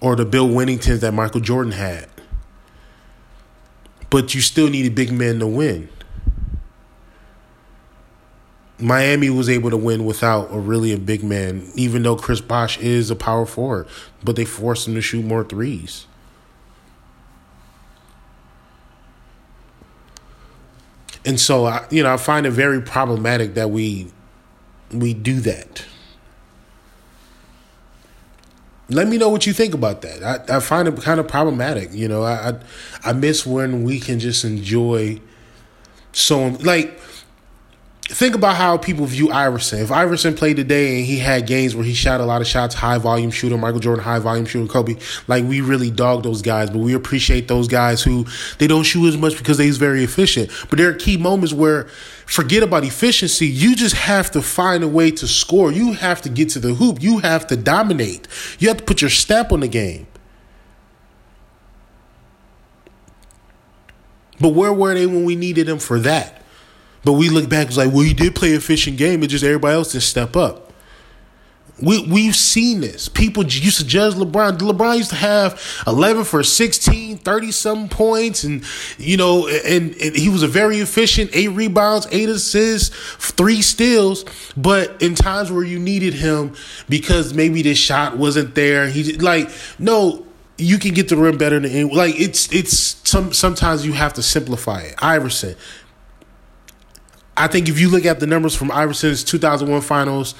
or 0.00 0.14
the 0.14 0.24
Bill 0.24 0.48
Wenningtons 0.48 1.00
that 1.00 1.12
Michael 1.12 1.40
Jordan 1.40 1.72
had. 1.72 2.08
But 4.10 4.34
you 4.34 4.40
still 4.42 4.68
needed 4.68 4.94
big 4.94 5.10
men 5.10 5.40
to 5.40 5.46
win. 5.46 5.88
Miami 8.82 9.30
was 9.30 9.48
able 9.48 9.70
to 9.70 9.76
win 9.76 10.04
without 10.04 10.52
a 10.52 10.58
really 10.58 10.92
a 10.92 10.98
big 10.98 11.22
man, 11.22 11.70
even 11.74 12.02
though 12.02 12.16
Chris 12.16 12.40
Bosh 12.40 12.78
is 12.78 13.10
a 13.10 13.16
power 13.16 13.46
forward, 13.46 13.86
but 14.22 14.36
they 14.36 14.44
forced 14.44 14.88
him 14.88 14.94
to 14.94 15.00
shoot 15.00 15.24
more 15.24 15.44
threes. 15.44 16.06
And 21.24 21.38
so 21.40 21.66
I 21.66 21.86
you 21.90 22.02
know, 22.02 22.12
I 22.12 22.16
find 22.16 22.46
it 22.46 22.50
very 22.50 22.82
problematic 22.82 23.54
that 23.54 23.70
we 23.70 24.10
we 24.92 25.14
do 25.14 25.40
that. 25.40 25.84
Let 28.88 29.06
me 29.08 29.16
know 29.16 29.28
what 29.28 29.46
you 29.46 29.52
think 29.52 29.72
about 29.72 30.02
that. 30.02 30.22
I, 30.22 30.56
I 30.56 30.60
find 30.60 30.88
it 30.88 31.00
kind 31.00 31.20
of 31.20 31.28
problematic. 31.28 31.92
You 31.92 32.08
know, 32.08 32.24
I, 32.24 32.50
I 32.50 32.60
I 33.04 33.12
miss 33.12 33.46
when 33.46 33.84
we 33.84 34.00
can 34.00 34.18
just 34.18 34.44
enjoy 34.44 35.20
so 36.12 36.48
like 36.60 36.98
think 38.08 38.34
about 38.34 38.56
how 38.56 38.76
people 38.76 39.06
view 39.06 39.30
Iverson. 39.30 39.80
If 39.80 39.90
Iverson 39.90 40.34
played 40.34 40.56
today 40.56 40.98
and 40.98 41.06
he 41.06 41.18
had 41.18 41.46
games 41.46 41.74
where 41.74 41.84
he 41.84 41.94
shot 41.94 42.20
a 42.20 42.24
lot 42.24 42.40
of 42.40 42.46
shots, 42.46 42.74
high 42.74 42.98
volume 42.98 43.30
shooter, 43.30 43.56
Michael 43.56 43.80
Jordan, 43.80 44.04
high 44.04 44.18
volume 44.18 44.44
shooter, 44.44 44.70
Kobe, 44.70 44.96
like 45.28 45.44
we 45.44 45.60
really 45.60 45.90
dog 45.90 46.22
those 46.22 46.42
guys, 46.42 46.68
but 46.68 46.78
we 46.78 46.94
appreciate 46.94 47.48
those 47.48 47.68
guys 47.68 48.02
who 48.02 48.26
they 48.58 48.66
don't 48.66 48.84
shoot 48.84 49.06
as 49.06 49.16
much 49.16 49.38
because 49.38 49.56
they's 49.56 49.78
very 49.78 50.04
efficient. 50.04 50.50
But 50.68 50.78
there 50.78 50.88
are 50.90 50.94
key 50.94 51.16
moments 51.16 51.54
where 51.54 51.84
forget 52.26 52.62
about 52.62 52.84
efficiency. 52.84 53.46
You 53.46 53.76
just 53.76 53.94
have 53.94 54.30
to 54.32 54.42
find 54.42 54.82
a 54.82 54.88
way 54.88 55.10
to 55.12 55.26
score. 55.26 55.72
You 55.72 55.92
have 55.92 56.22
to 56.22 56.28
get 56.28 56.50
to 56.50 56.58
the 56.58 56.74
hoop. 56.74 57.02
You 57.02 57.18
have 57.20 57.46
to 57.48 57.56
dominate. 57.56 58.26
You 58.58 58.68
have 58.68 58.78
to 58.78 58.84
put 58.84 59.00
your 59.00 59.10
stamp 59.10 59.52
on 59.52 59.60
the 59.60 59.68
game. 59.68 60.06
But 64.40 64.50
where 64.50 64.72
were 64.72 64.92
they 64.92 65.06
when 65.06 65.24
we 65.24 65.36
needed 65.36 65.68
them 65.68 65.78
for 65.78 66.00
that? 66.00 66.41
But 67.04 67.12
we 67.12 67.28
look 67.28 67.48
back, 67.48 67.68
it's 67.68 67.76
like, 67.76 67.92
well, 67.92 68.02
he 68.02 68.14
did 68.14 68.34
play 68.34 68.50
efficient 68.50 68.96
game. 68.96 69.22
It's 69.22 69.32
just 69.32 69.44
everybody 69.44 69.74
else 69.74 69.92
didn't 69.92 70.04
step 70.04 70.36
up. 70.36 70.72
We 71.80 72.06
we've 72.06 72.36
seen 72.36 72.80
this. 72.80 73.08
People 73.08 73.44
used 73.44 73.78
to 73.78 73.86
judge 73.86 74.14
LeBron. 74.14 74.58
LeBron 74.58 74.98
used 74.98 75.10
to 75.10 75.16
have 75.16 75.60
11 75.86 76.24
for 76.24 76.44
16, 76.44 77.18
30 77.18 77.50
some 77.50 77.88
points, 77.88 78.44
and 78.44 78.62
you 78.98 79.16
know, 79.16 79.48
and, 79.48 79.96
and 79.96 80.14
he 80.14 80.28
was 80.28 80.44
a 80.44 80.48
very 80.48 80.78
efficient, 80.78 81.30
eight 81.32 81.48
rebounds, 81.48 82.06
eight 82.12 82.28
assists, 82.28 82.94
three 83.16 83.62
steals. 83.62 84.24
But 84.56 85.02
in 85.02 85.16
times 85.16 85.50
where 85.50 85.64
you 85.64 85.80
needed 85.80 86.14
him 86.14 86.54
because 86.88 87.34
maybe 87.34 87.62
the 87.62 87.74
shot 87.74 88.16
wasn't 88.16 88.54
there, 88.54 88.86
he 88.86 89.14
like 89.14 89.50
no, 89.78 90.24
you 90.58 90.78
can 90.78 90.94
get 90.94 91.08
the 91.08 91.16
rim 91.16 91.36
better 91.36 91.58
than 91.58 91.88
like 91.88 92.14
it's 92.20 92.52
it's 92.52 92.96
some 93.08 93.32
sometimes 93.32 93.84
you 93.84 93.92
have 93.92 94.12
to 94.14 94.22
simplify 94.22 94.82
it. 94.82 94.94
Iverson, 95.02 95.56
I 97.36 97.46
think 97.46 97.68
if 97.68 97.80
you 97.80 97.88
look 97.88 98.04
at 98.04 98.20
the 98.20 98.26
numbers 98.26 98.54
from 98.54 98.70
Iverson's 98.70 99.24
2001 99.24 99.80
finals, 99.82 100.34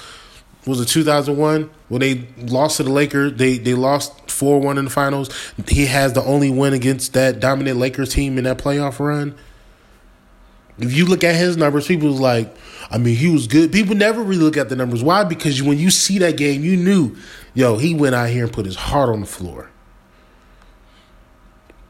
was 0.65 0.79
it 0.79 0.87
2001 0.87 1.69
when 1.89 2.01
they 2.01 2.27
lost 2.37 2.77
to 2.77 2.83
the 2.83 2.91
Lakers? 2.91 3.33
They 3.33 3.57
they 3.57 3.73
lost 3.73 4.31
4 4.31 4.61
1 4.61 4.77
in 4.77 4.85
the 4.85 4.91
finals. 4.91 5.29
He 5.67 5.87
has 5.87 6.13
the 6.13 6.23
only 6.23 6.49
win 6.49 6.73
against 6.73 7.13
that 7.13 7.39
dominant 7.39 7.79
Lakers 7.79 8.13
team 8.13 8.37
in 8.37 8.45
that 8.45 8.59
playoff 8.59 8.99
run. 8.99 9.35
If 10.79 10.93
you 10.93 11.05
look 11.05 11.23
at 11.23 11.35
his 11.35 11.55
numbers, 11.57 11.87
people 11.87 12.09
was 12.09 12.19
like, 12.19 12.55
I 12.89 12.97
mean, 12.97 13.15
he 13.15 13.29
was 13.29 13.47
good. 13.47 13.71
People 13.71 13.95
never 13.95 14.23
really 14.23 14.41
look 14.41 14.57
at 14.57 14.69
the 14.69 14.75
numbers. 14.75 15.03
Why? 15.03 15.23
Because 15.23 15.61
when 15.61 15.77
you 15.77 15.91
see 15.91 16.17
that 16.19 16.37
game, 16.37 16.63
you 16.63 16.75
knew, 16.75 17.15
yo, 17.53 17.77
he 17.77 17.93
went 17.93 18.15
out 18.15 18.29
here 18.29 18.45
and 18.45 18.53
put 18.53 18.65
his 18.65 18.75
heart 18.75 19.09
on 19.09 19.19
the 19.19 19.27
floor. 19.27 19.69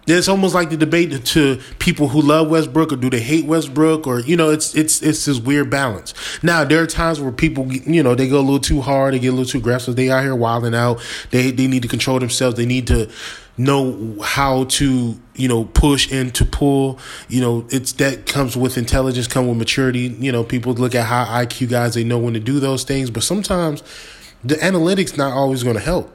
It's 0.05 0.27
almost 0.27 0.53
like 0.53 0.69
the 0.69 0.75
debate 0.75 1.23
to 1.25 1.61
people 1.79 2.09
who 2.09 2.21
love 2.21 2.49
Westbrook 2.49 2.91
or 2.91 2.97
do 2.97 3.09
they 3.09 3.21
hate 3.21 3.45
Westbrook 3.45 4.05
or 4.05 4.19
you 4.19 4.35
know 4.35 4.49
it's 4.49 4.75
it's 4.75 5.01
it's 5.01 5.25
this 5.25 5.39
weird 5.39 5.69
balance. 5.69 6.13
Now 6.43 6.65
there 6.65 6.81
are 6.81 6.87
times 6.87 7.21
where 7.21 7.31
people 7.31 7.71
you 7.71 8.03
know 8.03 8.13
they 8.13 8.27
go 8.27 8.39
a 8.39 8.41
little 8.41 8.59
too 8.59 8.81
hard, 8.81 9.13
they 9.13 9.19
get 9.19 9.29
a 9.29 9.31
little 9.31 9.45
too 9.45 9.59
aggressive. 9.59 9.95
They 9.95 10.09
out 10.09 10.23
here 10.23 10.35
wilding 10.35 10.75
out. 10.75 11.01
They 11.31 11.51
they 11.51 11.67
need 11.67 11.83
to 11.83 11.87
control 11.87 12.19
themselves. 12.19 12.57
They 12.57 12.65
need 12.65 12.87
to 12.87 13.09
know 13.55 14.17
how 14.21 14.65
to 14.65 15.17
you 15.35 15.47
know 15.47 15.65
push 15.65 16.11
and 16.11 16.35
to 16.35 16.43
pull. 16.43 16.99
You 17.29 17.39
know 17.39 17.67
it's 17.69 17.93
that 17.93 18.25
comes 18.25 18.57
with 18.57 18.77
intelligence, 18.77 19.27
come 19.27 19.47
with 19.47 19.57
maturity. 19.57 20.15
You 20.19 20.33
know 20.33 20.43
people 20.43 20.73
look 20.73 20.95
at 20.95 21.05
high 21.05 21.45
IQ 21.45 21.69
guys. 21.69 21.93
They 21.93 22.03
know 22.03 22.17
when 22.17 22.33
to 22.33 22.41
do 22.41 22.59
those 22.59 22.83
things, 22.83 23.09
but 23.09 23.23
sometimes 23.23 23.83
the 24.43 24.55
analytics 24.55 25.17
not 25.17 25.31
always 25.31 25.63
going 25.63 25.77
to 25.77 25.81
help. 25.81 26.11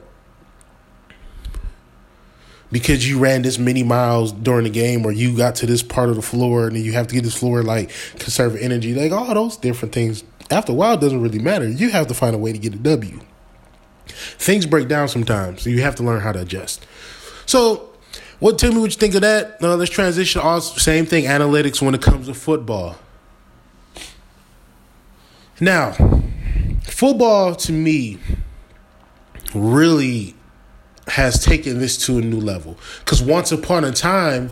Because 2.71 3.07
you 3.09 3.19
ran 3.19 3.41
this 3.41 3.57
many 3.57 3.83
miles 3.83 4.31
during 4.31 4.63
the 4.63 4.69
game 4.69 5.05
or 5.05 5.11
you 5.11 5.35
got 5.35 5.55
to 5.55 5.65
this 5.65 5.81
part 5.81 6.09
of 6.09 6.15
the 6.15 6.21
floor 6.21 6.67
and 6.67 6.77
you 6.77 6.93
have 6.93 7.07
to 7.07 7.15
get 7.15 7.23
this 7.23 7.37
floor 7.37 7.63
like 7.63 7.89
conserve 8.19 8.55
energy 8.55 8.93
like 8.93 9.11
all 9.11 9.33
those 9.33 9.57
different 9.57 9.93
things. 9.93 10.23
After 10.51 10.71
a 10.71 10.75
while 10.75 10.97
doesn't 10.97 11.21
really 11.21 11.39
matter. 11.39 11.67
You 11.67 11.91
have 11.91 12.07
to 12.07 12.13
find 12.13 12.35
a 12.35 12.39
way 12.39 12.51
to 12.51 12.57
get 12.57 12.73
a 12.73 12.77
w. 12.77 13.19
Things 14.07 14.65
break 14.65 14.87
down 14.87 15.07
sometimes. 15.07 15.61
So 15.61 15.69
you 15.69 15.81
have 15.81 15.95
to 15.95 16.03
learn 16.03 16.21
how 16.21 16.31
to 16.31 16.41
adjust. 16.41 16.85
So 17.45 17.89
what 18.39 18.57
tell 18.57 18.71
me 18.71 18.79
what 18.79 18.91
you 18.91 18.97
think 18.97 19.15
of 19.15 19.21
that? 19.21 19.61
Uh, 19.61 19.75
let's 19.75 19.91
transition 19.91 20.41
all 20.41 20.61
same 20.61 21.05
thing 21.05 21.25
analytics 21.25 21.81
when 21.81 21.93
it 21.93 22.01
comes 22.01 22.27
to 22.27 22.33
football. 22.33 22.95
Now 25.59 25.91
football 26.83 27.55
to 27.55 27.71
me 27.71 28.17
really 29.53 30.35
has 31.09 31.43
taken 31.43 31.79
this 31.79 31.97
to 32.05 32.17
a 32.17 32.21
new 32.21 32.39
level. 32.39 32.77
Because 32.99 33.21
once 33.21 33.51
upon 33.51 33.83
a 33.83 33.91
time, 33.91 34.51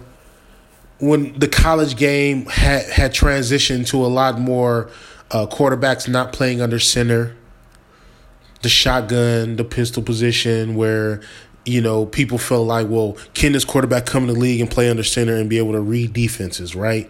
when 0.99 1.37
the 1.37 1.47
college 1.47 1.95
game 1.95 2.45
had 2.47 2.89
had 2.89 3.13
transitioned 3.13 3.87
to 3.87 4.03
a 4.03 4.07
lot 4.07 4.39
more 4.39 4.89
uh, 5.31 5.45
quarterbacks 5.47 6.07
not 6.07 6.33
playing 6.33 6.61
under 6.61 6.79
center, 6.79 7.35
the 8.61 8.69
shotgun, 8.69 9.55
the 9.55 9.63
pistol 9.63 10.01
position, 10.01 10.75
where 10.75 11.21
you 11.65 11.81
know 11.81 12.05
people 12.05 12.37
felt 12.37 12.65
like, 12.67 12.87
well, 12.89 13.17
can 13.33 13.51
this 13.51 13.65
quarterback 13.65 14.05
come 14.05 14.23
in 14.27 14.33
the 14.33 14.39
league 14.39 14.61
and 14.61 14.71
play 14.71 14.89
under 14.89 15.03
center 15.03 15.35
and 15.35 15.49
be 15.49 15.57
able 15.57 15.73
to 15.73 15.81
read 15.81 16.13
defenses, 16.13 16.75
right? 16.75 17.09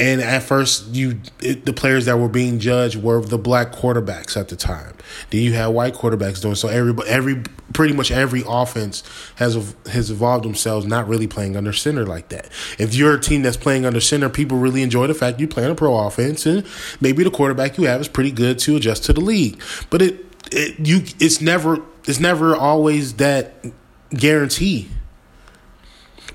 And 0.00 0.22
at 0.22 0.42
first, 0.42 0.86
you 0.94 1.20
it, 1.40 1.66
the 1.66 1.74
players 1.74 2.06
that 2.06 2.18
were 2.18 2.28
being 2.28 2.58
judged 2.58 2.96
were 2.96 3.20
the 3.20 3.36
black 3.36 3.70
quarterbacks 3.70 4.34
at 4.34 4.48
the 4.48 4.56
time. 4.56 4.94
Then 5.28 5.42
you 5.42 5.52
had 5.52 5.66
white 5.66 5.92
quarterbacks 5.92 6.40
doing 6.40 6.54
so. 6.54 6.68
Every 6.68 6.94
every 7.06 7.42
pretty 7.74 7.92
much 7.92 8.10
every 8.10 8.42
offense 8.48 9.02
has 9.34 9.74
has 9.92 10.10
evolved 10.10 10.46
themselves, 10.46 10.86
not 10.86 11.06
really 11.06 11.26
playing 11.26 11.54
under 11.54 11.74
center 11.74 12.06
like 12.06 12.30
that. 12.30 12.46
If 12.78 12.94
you're 12.94 13.14
a 13.14 13.20
team 13.20 13.42
that's 13.42 13.58
playing 13.58 13.84
under 13.84 14.00
center, 14.00 14.30
people 14.30 14.56
really 14.56 14.82
enjoy 14.82 15.06
the 15.06 15.12
fact 15.12 15.38
you 15.38 15.46
play 15.46 15.64
in 15.64 15.70
a 15.70 15.74
pro 15.74 15.94
offense, 15.94 16.46
and 16.46 16.66
maybe 17.02 17.22
the 17.22 17.30
quarterback 17.30 17.76
you 17.76 17.84
have 17.84 18.00
is 18.00 18.08
pretty 18.08 18.30
good 18.30 18.58
to 18.60 18.76
adjust 18.76 19.04
to 19.04 19.12
the 19.12 19.20
league. 19.20 19.60
But 19.90 20.00
it 20.00 20.24
it 20.50 20.86
you 20.86 21.02
it's 21.20 21.42
never 21.42 21.82
it's 22.06 22.20
never 22.20 22.56
always 22.56 23.14
that 23.14 23.66
guarantee. 24.08 24.88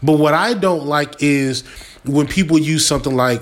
But 0.03 0.19
what 0.19 0.35
I 0.35 0.53
don't 0.53 0.85
like 0.85 1.15
is 1.23 1.63
when 2.03 2.27
people 2.27 2.59
use 2.59 2.85
something 2.85 3.15
like 3.15 3.41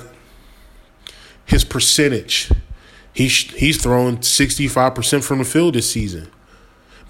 his 1.46 1.64
percentage. 1.64 2.52
He's 3.14 3.36
he's 3.52 3.82
throwing 3.82 4.18
65% 4.18 5.24
from 5.24 5.40
the 5.40 5.46
field 5.46 5.76
this 5.76 5.90
season. 5.90 6.30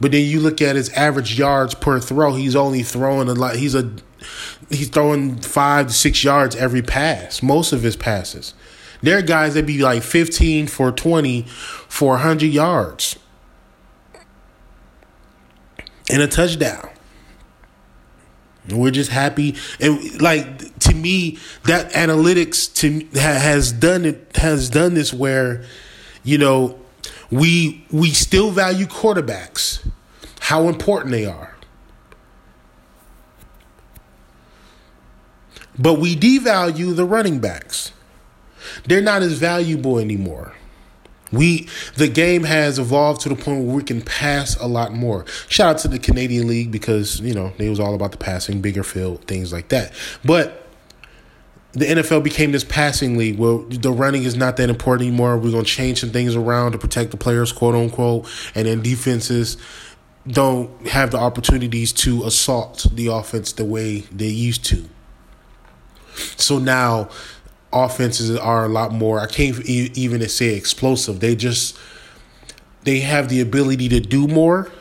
But 0.02 0.12
then 0.12 0.26
you 0.26 0.40
look 0.40 0.62
at 0.62 0.76
his 0.76 0.90
average 0.90 1.38
yards 1.38 1.76
per 1.76 2.00
throw, 2.00 2.34
he's 2.34 2.56
only 2.56 2.84
throwing 2.84 3.30
a 3.30 3.34
lot 3.34 3.56
he's 3.56 3.76
a 3.76 3.92
he's 4.70 4.90
throwing 4.90 5.38
5 5.38 5.88
to 5.88 5.94
6 5.94 6.24
yards 6.24 6.56
every 6.56 6.82
pass, 6.82 7.42
most 7.42 7.74
of 7.74 7.84
his 7.84 7.96
passes. 7.96 8.54
There 9.02 9.18
are 9.18 9.22
guys 9.22 9.54
that 9.54 9.66
be 9.66 9.80
like 9.80 10.02
15 10.02 10.68
for 10.68 10.92
20 10.92 11.44
for 11.44 12.12
100 12.12 12.46
yards. 12.46 13.20
And 16.10 16.22
a 16.22 16.28
touchdown. 16.28 16.90
We're 18.70 18.92
just 18.92 19.12
happy. 19.12 19.56
And 19.80 20.22
like 20.22 20.80
to 20.80 20.94
me 20.94 21.38
that 21.66 21.92
analytics 21.92 22.74
to 22.76 23.20
has 23.20 23.72
done 23.72 24.06
it 24.06 24.36
has 24.36 24.70
done 24.70 24.94
this 24.94 25.14
where 25.14 25.64
you 26.24 26.38
know 26.38 26.80
we 27.30 27.86
we 27.92 28.12
still 28.12 28.52
value 28.52 28.86
quarterbacks 28.86 29.86
how 30.40 30.68
important 30.68 31.12
they 31.12 31.26
are. 31.26 31.56
But 35.78 35.96
we 36.00 36.16
devalue 36.16 36.96
the 36.96 37.06
running 37.06 37.40
backs. 37.40 37.92
They're 38.86 39.02
not 39.02 39.24
as 39.24 39.34
valuable 39.34 40.00
anymore 40.00 40.54
we 41.34 41.68
the 41.96 42.08
game 42.08 42.44
has 42.44 42.80
evolved 42.80 43.22
to 43.22 43.30
the 43.30 43.36
point 43.36 43.66
where 43.66 43.76
we 43.76 43.84
can 43.84 44.02
pass 44.02 44.56
a 44.58 44.68
lot 44.68 44.94
more. 44.94 45.26
Shout 45.50 45.76
out 45.76 45.78
to 45.80 45.88
the 45.88 46.00
Canadian 46.00 46.48
League 46.48 46.72
because 46.72 47.20
you 47.20 47.34
know 47.34 47.52
it 47.58 47.70
was 47.70 47.80
all 47.80 47.96
about 47.96 48.12
the 48.12 48.18
passing, 48.18 48.62
bigger 48.62 48.84
field, 48.84 49.26
things 49.26 49.52
like 49.52 49.70
that. 49.70 49.92
But 50.24 50.60
the 51.74 51.86
NFL 51.86 52.24
became 52.24 52.52
this 52.52 52.64
passing 52.64 53.18
league 53.18 53.40
where 53.40 53.58
the 53.68 53.92
running 53.92 54.24
is 54.24 54.36
not 54.36 54.58
that 54.58 54.70
important 54.70 55.08
anymore. 55.08 55.38
We're 55.38 55.52
gonna 55.52 55.64
change 55.64 56.02
some 56.02 56.12
things 56.12 56.36
around 56.36 56.74
to 56.74 56.78
protect 56.78 57.12
the 57.12 57.18
players, 57.18 57.52
quote 57.52 57.74
unquote, 57.74 58.30
and 58.54 58.68
then 58.68 58.82
defenses 58.82 59.58
don't 60.28 60.88
have 60.88 61.12
the 61.12 61.18
opportunities 61.18 61.92
to 61.92 62.24
assault 62.24 62.86
the 62.94 63.08
offense 63.08 63.52
the 63.54 63.66
way 63.66 64.02
they 64.12 64.28
used 64.28 64.64
to. 64.66 64.88
So 66.38 66.60
now 66.60 67.10
offenses 67.74 68.36
are 68.38 68.66
a 68.66 68.70
lot 68.70 68.92
more. 68.92 69.20
I 69.20 69.28
can't 69.28 69.60
even 69.66 70.28
say 70.30 70.56
explosive. 70.56 71.20
They 71.20 71.36
just 71.36 71.78
they 72.84 73.00
have 73.00 73.30
the 73.30 73.42
ability 73.42 73.90
to 73.90 74.00
do 74.00 74.28
more, 74.28 74.72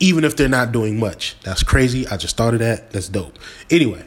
even 0.00 0.24
if 0.24 0.36
they're 0.36 0.48
not 0.48 0.72
doing 0.72 0.98
much. 0.98 1.36
That's 1.42 1.62
crazy. 1.62 2.06
I 2.08 2.16
just 2.16 2.36
thought 2.36 2.54
of 2.54 2.60
that. 2.60 2.90
That's 2.90 3.08
dope. 3.08 3.38
Anyway. 3.70 4.04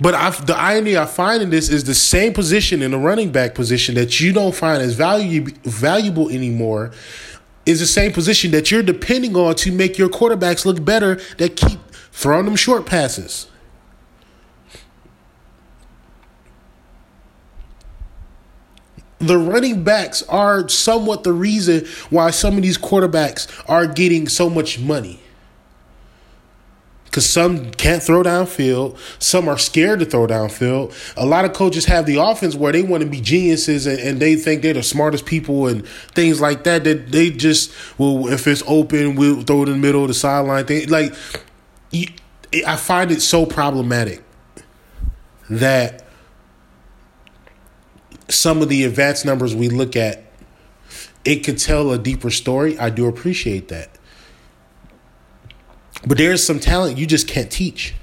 But 0.00 0.14
I, 0.14 0.30
the 0.30 0.56
irony 0.56 0.96
I 0.96 1.06
find 1.06 1.40
in 1.42 1.50
this 1.50 1.68
is 1.68 1.84
the 1.84 1.94
same 1.94 2.32
position 2.32 2.82
in 2.82 2.90
the 2.90 2.98
running 2.98 3.30
back 3.30 3.54
position 3.54 3.94
that 3.94 4.20
you 4.20 4.32
don't 4.32 4.54
find 4.54 4.82
as 4.82 4.94
value, 4.94 5.46
valuable 5.62 6.28
anymore 6.30 6.90
is 7.64 7.80
the 7.80 7.86
same 7.86 8.12
position 8.12 8.50
that 8.50 8.70
you're 8.70 8.82
depending 8.82 9.36
on 9.36 9.54
to 9.54 9.72
make 9.72 9.96
your 9.96 10.08
quarterbacks 10.08 10.66
look 10.66 10.84
better 10.84 11.20
that 11.38 11.56
keep 11.56 11.78
throwing 12.10 12.44
them 12.44 12.56
short 12.56 12.86
passes. 12.86 13.46
The 19.26 19.38
running 19.38 19.84
backs 19.84 20.22
are 20.28 20.68
somewhat 20.68 21.24
the 21.24 21.32
reason 21.32 21.86
why 22.10 22.30
some 22.30 22.56
of 22.56 22.62
these 22.62 22.78
quarterbacks 22.78 23.48
are 23.68 23.86
getting 23.86 24.28
so 24.28 24.48
much 24.48 24.78
money. 24.78 25.20
Because 27.04 27.30
some 27.30 27.70
can't 27.70 28.02
throw 28.02 28.24
downfield, 28.24 28.98
some 29.20 29.48
are 29.48 29.56
scared 29.56 30.00
to 30.00 30.04
throw 30.04 30.26
downfield. 30.26 30.92
A 31.16 31.24
lot 31.24 31.44
of 31.44 31.52
coaches 31.52 31.84
have 31.84 32.06
the 32.06 32.16
offense 32.16 32.56
where 32.56 32.72
they 32.72 32.82
want 32.82 33.04
to 33.04 33.08
be 33.08 33.20
geniuses 33.20 33.86
and, 33.86 34.00
and 34.00 34.20
they 34.20 34.34
think 34.34 34.62
they're 34.62 34.74
the 34.74 34.82
smartest 34.82 35.24
people 35.24 35.68
and 35.68 35.86
things 35.86 36.40
like 36.40 36.64
that. 36.64 36.82
That 36.82 37.12
they 37.12 37.30
just, 37.30 37.72
well, 37.98 38.26
if 38.26 38.48
it's 38.48 38.64
open, 38.66 39.14
we'll 39.14 39.42
throw 39.42 39.62
it 39.62 39.68
in 39.68 39.74
the 39.74 39.78
middle 39.78 40.02
of 40.02 40.08
the 40.08 40.14
sideline. 40.14 40.64
Thing. 40.66 40.88
Like, 40.88 41.14
I 42.66 42.76
find 42.76 43.12
it 43.12 43.22
so 43.22 43.46
problematic 43.46 44.24
that 45.48 46.03
some 48.28 48.62
of 48.62 48.68
the 48.68 48.84
advanced 48.84 49.24
numbers 49.24 49.54
we 49.54 49.68
look 49.68 49.96
at, 49.96 50.24
it 51.24 51.36
could 51.44 51.58
tell 51.58 51.90
a 51.92 51.98
deeper 51.98 52.30
story. 52.30 52.78
I 52.78 52.90
do 52.90 53.06
appreciate 53.06 53.68
that. 53.68 53.90
But 56.06 56.18
there's 56.18 56.44
some 56.44 56.60
talent 56.60 56.98
you 56.98 57.06
just 57.06 57.26
can't 57.26 57.50
teach. 57.50 57.94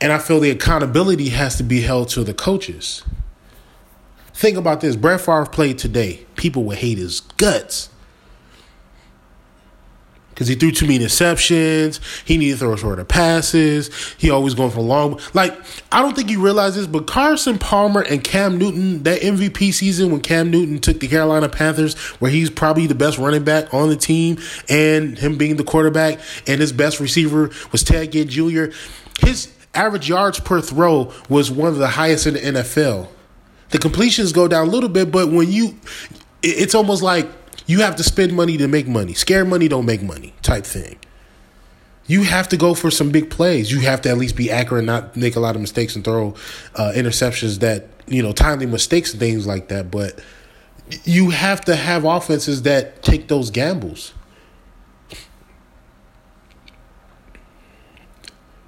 And 0.00 0.12
I 0.12 0.18
feel 0.18 0.40
the 0.40 0.50
accountability 0.50 1.30
has 1.30 1.56
to 1.56 1.62
be 1.62 1.80
held 1.82 2.08
to 2.10 2.24
the 2.24 2.32
coaches. 2.32 3.02
Think 4.32 4.56
about 4.56 4.80
this 4.80 4.96
Brett 4.96 5.20
Favre 5.20 5.44
played 5.44 5.76
today. 5.76 6.24
People 6.36 6.64
would 6.64 6.78
hate 6.78 6.98
his 6.98 7.20
guts 7.20 7.90
because 10.40 10.48
he 10.48 10.54
threw 10.54 10.72
too 10.72 10.86
many 10.86 11.00
interceptions. 11.00 12.00
He 12.24 12.38
needed 12.38 12.52
to 12.54 12.58
throw 12.60 12.74
shorter 12.74 13.04
passes. 13.04 13.90
He 14.16 14.30
always 14.30 14.54
going 14.54 14.70
for 14.70 14.80
long. 14.80 15.20
Like 15.34 15.54
I 15.92 16.00
don't 16.00 16.16
think 16.16 16.30
you 16.30 16.40
realize 16.40 16.76
this, 16.76 16.86
but 16.86 17.06
Carson 17.06 17.58
Palmer 17.58 18.00
and 18.00 18.24
Cam 18.24 18.56
Newton, 18.56 19.02
that 19.02 19.20
MVP 19.20 19.74
season 19.74 20.10
when 20.10 20.22
Cam 20.22 20.50
Newton 20.50 20.78
took 20.78 20.98
the 20.98 21.08
Carolina 21.08 21.50
Panthers, 21.50 21.94
where 22.20 22.30
he's 22.30 22.48
probably 22.48 22.86
the 22.86 22.94
best 22.94 23.18
running 23.18 23.44
back 23.44 23.74
on 23.74 23.90
the 23.90 23.96
team, 23.96 24.38
and 24.70 25.18
him 25.18 25.36
being 25.36 25.56
the 25.56 25.64
quarterback, 25.64 26.18
and 26.46 26.58
his 26.58 26.72
best 26.72 27.00
receiver 27.00 27.50
was 27.70 27.82
Ted 27.82 28.12
Ginn 28.12 28.28
Jr. 28.28 28.74
His 29.18 29.52
average 29.74 30.08
yards 30.08 30.40
per 30.40 30.62
throw 30.62 31.12
was 31.28 31.50
one 31.50 31.68
of 31.68 31.76
the 31.76 31.88
highest 31.88 32.26
in 32.26 32.32
the 32.32 32.40
NFL. 32.40 33.08
The 33.68 33.78
completions 33.78 34.32
go 34.32 34.48
down 34.48 34.68
a 34.68 34.70
little 34.70 34.88
bit, 34.88 35.12
but 35.12 35.30
when 35.30 35.52
you, 35.52 35.76
it's 36.42 36.74
almost 36.74 37.02
like 37.02 37.28
you 37.66 37.80
have 37.80 37.96
to 37.96 38.02
spend 38.02 38.34
money 38.34 38.56
to 38.56 38.68
make 38.68 38.88
money. 38.88 39.14
Scare 39.14 39.44
money 39.44 39.68
don't 39.68 39.86
make 39.86 40.02
money 40.02 40.34
type 40.42 40.64
thing. 40.64 40.98
You 42.06 42.24
have 42.24 42.48
to 42.48 42.56
go 42.56 42.74
for 42.74 42.90
some 42.90 43.10
big 43.10 43.30
plays. 43.30 43.70
You 43.70 43.80
have 43.80 44.00
to 44.02 44.08
at 44.08 44.18
least 44.18 44.34
be 44.34 44.50
accurate, 44.50 44.84
not 44.84 45.16
make 45.16 45.36
a 45.36 45.40
lot 45.40 45.54
of 45.54 45.60
mistakes 45.60 45.94
and 45.94 46.04
throw 46.04 46.34
uh, 46.74 46.92
interceptions 46.96 47.60
that 47.60 47.86
you 48.08 48.22
know 48.22 48.32
timely 48.32 48.66
mistakes 48.66 49.12
and 49.12 49.20
things 49.20 49.46
like 49.46 49.68
that. 49.68 49.90
But 49.90 50.20
you 51.04 51.30
have 51.30 51.60
to 51.66 51.76
have 51.76 52.04
offenses 52.04 52.62
that 52.62 53.02
take 53.02 53.28
those 53.28 53.50
gambles. 53.50 54.12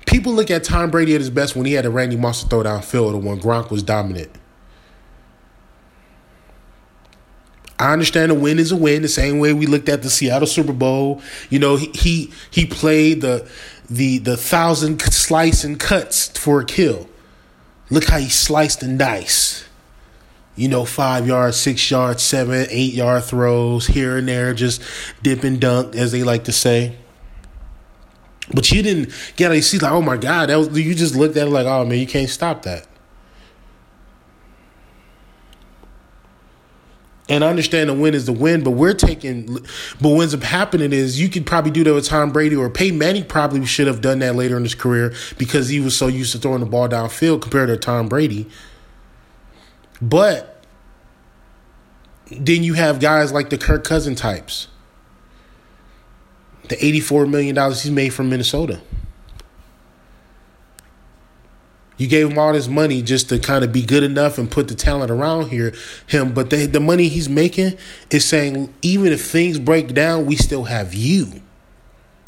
People 0.06 0.34
look 0.34 0.50
at 0.50 0.62
Tom 0.62 0.90
Brady 0.90 1.14
at 1.14 1.20
his 1.20 1.30
best 1.30 1.56
when 1.56 1.66
he 1.66 1.72
had 1.72 1.86
a 1.86 1.90
Randy 1.90 2.16
Moss 2.16 2.42
to 2.42 2.48
throw 2.48 2.62
downfield 2.62 3.14
or 3.14 3.18
when 3.18 3.40
Gronk 3.40 3.70
was 3.70 3.82
dominant. 3.82 4.30
I 7.82 7.92
understand 7.92 8.30
a 8.30 8.34
win 8.34 8.60
is 8.60 8.70
a 8.70 8.76
win. 8.76 9.02
The 9.02 9.08
same 9.08 9.40
way 9.40 9.52
we 9.52 9.66
looked 9.66 9.88
at 9.88 10.02
the 10.02 10.10
Seattle 10.10 10.46
Super 10.46 10.72
Bowl. 10.72 11.20
You 11.50 11.58
know, 11.58 11.76
he 11.76 11.90
he, 11.94 12.32
he 12.50 12.64
played 12.64 13.22
the 13.22 13.48
the 13.90 14.18
the 14.18 14.36
thousand 14.36 15.02
slice 15.02 15.64
and 15.64 15.80
cuts 15.80 16.28
for 16.38 16.60
a 16.60 16.64
kill. 16.64 17.08
Look 17.90 18.04
how 18.04 18.18
he 18.18 18.28
sliced 18.28 18.82
and 18.82 18.98
diced. 18.98 19.66
You 20.54 20.68
know, 20.68 20.84
five 20.84 21.26
yards, 21.26 21.56
six 21.56 21.90
yards, 21.90 22.22
seven, 22.22 22.66
eight 22.70 22.94
yard 22.94 23.24
throws 23.24 23.88
here 23.88 24.16
and 24.16 24.28
there, 24.28 24.54
just 24.54 24.82
dip 25.22 25.42
and 25.42 25.60
dunk, 25.60 25.96
as 25.96 26.12
they 26.12 26.22
like 26.22 26.44
to 26.44 26.52
say. 26.52 26.96
But 28.54 28.70
you 28.70 28.82
didn't 28.82 29.12
get 29.36 29.50
a 29.50 29.60
see 29.60 29.78
like, 29.78 29.92
oh 29.92 30.02
my 30.02 30.18
god, 30.18 30.50
that 30.50 30.56
was 30.56 30.78
you 30.78 30.94
just 30.94 31.16
looked 31.16 31.36
at 31.36 31.48
it 31.48 31.50
like, 31.50 31.66
oh 31.66 31.84
man, 31.84 31.98
you 31.98 32.06
can't 32.06 32.28
stop 32.28 32.62
that. 32.62 32.86
And 37.28 37.44
I 37.44 37.48
understand 37.48 37.88
the 37.88 37.94
win 37.94 38.14
is 38.14 38.26
the 38.26 38.32
win, 38.32 38.64
but 38.64 38.72
we're 38.72 38.94
taking. 38.94 39.46
But 40.00 40.08
what 40.08 40.22
ends 40.22 40.35
up 40.35 40.42
happening 40.42 40.92
is 40.92 41.20
you 41.20 41.28
could 41.28 41.46
probably 41.46 41.70
do 41.70 41.85
that 41.85 41.94
with 41.94 42.06
Tom 42.06 42.32
Brady 42.32 42.56
or 42.56 42.68
Peyton 42.68 42.98
Manning. 42.98 43.24
Probably 43.24 43.64
should 43.64 43.87
have 43.87 44.00
done 44.00 44.18
that 44.18 44.35
later 44.35 44.56
in 44.56 44.64
his 44.64 44.74
career 44.74 45.14
because 45.38 45.68
he 45.68 45.78
was 45.78 45.96
so 45.96 46.08
used 46.08 46.32
to 46.32 46.38
throwing 46.38 46.61
the 46.61 46.66
ball 46.66 46.88
downfield 46.88 47.40
compared 47.40 47.68
to 47.68 47.76
Tom 47.76 48.08
Brady. 48.08 48.48
But 50.00 50.64
then 52.30 52.64
you 52.64 52.74
have 52.74 52.98
guys 52.98 53.30
like 53.32 53.50
the 53.50 53.58
Kirk 53.58 53.85
Cousin 53.85 54.16
types, 54.16 54.66
the 56.68 56.85
eighty-four 56.85 57.26
million 57.26 57.54
dollars 57.54 57.82
he's 57.82 57.92
made 57.92 58.12
from 58.12 58.30
Minnesota. 58.30 58.80
You 61.96 62.09
gave 62.09 62.31
him 62.31 62.38
all 62.38 62.52
this 62.52 62.68
money 62.68 63.02
just 63.02 63.28
to 63.28 63.38
kind 63.38 63.64
of 63.64 63.72
be 63.72 63.83
good 63.83 64.02
enough 64.02 64.38
and 64.38 64.50
put 64.50 64.68
the 64.68 64.74
talent 64.74 65.11
around 65.11 65.50
here 65.50 65.72
him, 66.07 66.33
but 66.33 66.50
the 66.50 66.66
the 66.66 66.81
money 66.81 67.09
he's 67.09 67.28
making 67.28 67.76
is 68.11 68.24
saying 68.24 68.72
even 68.83 69.12
if 69.12 69.24
things 69.24 69.59
break 69.59 69.94
down, 69.94 70.26
we 70.26 70.37
still 70.37 70.64
have 70.64 70.94
you 70.94 71.42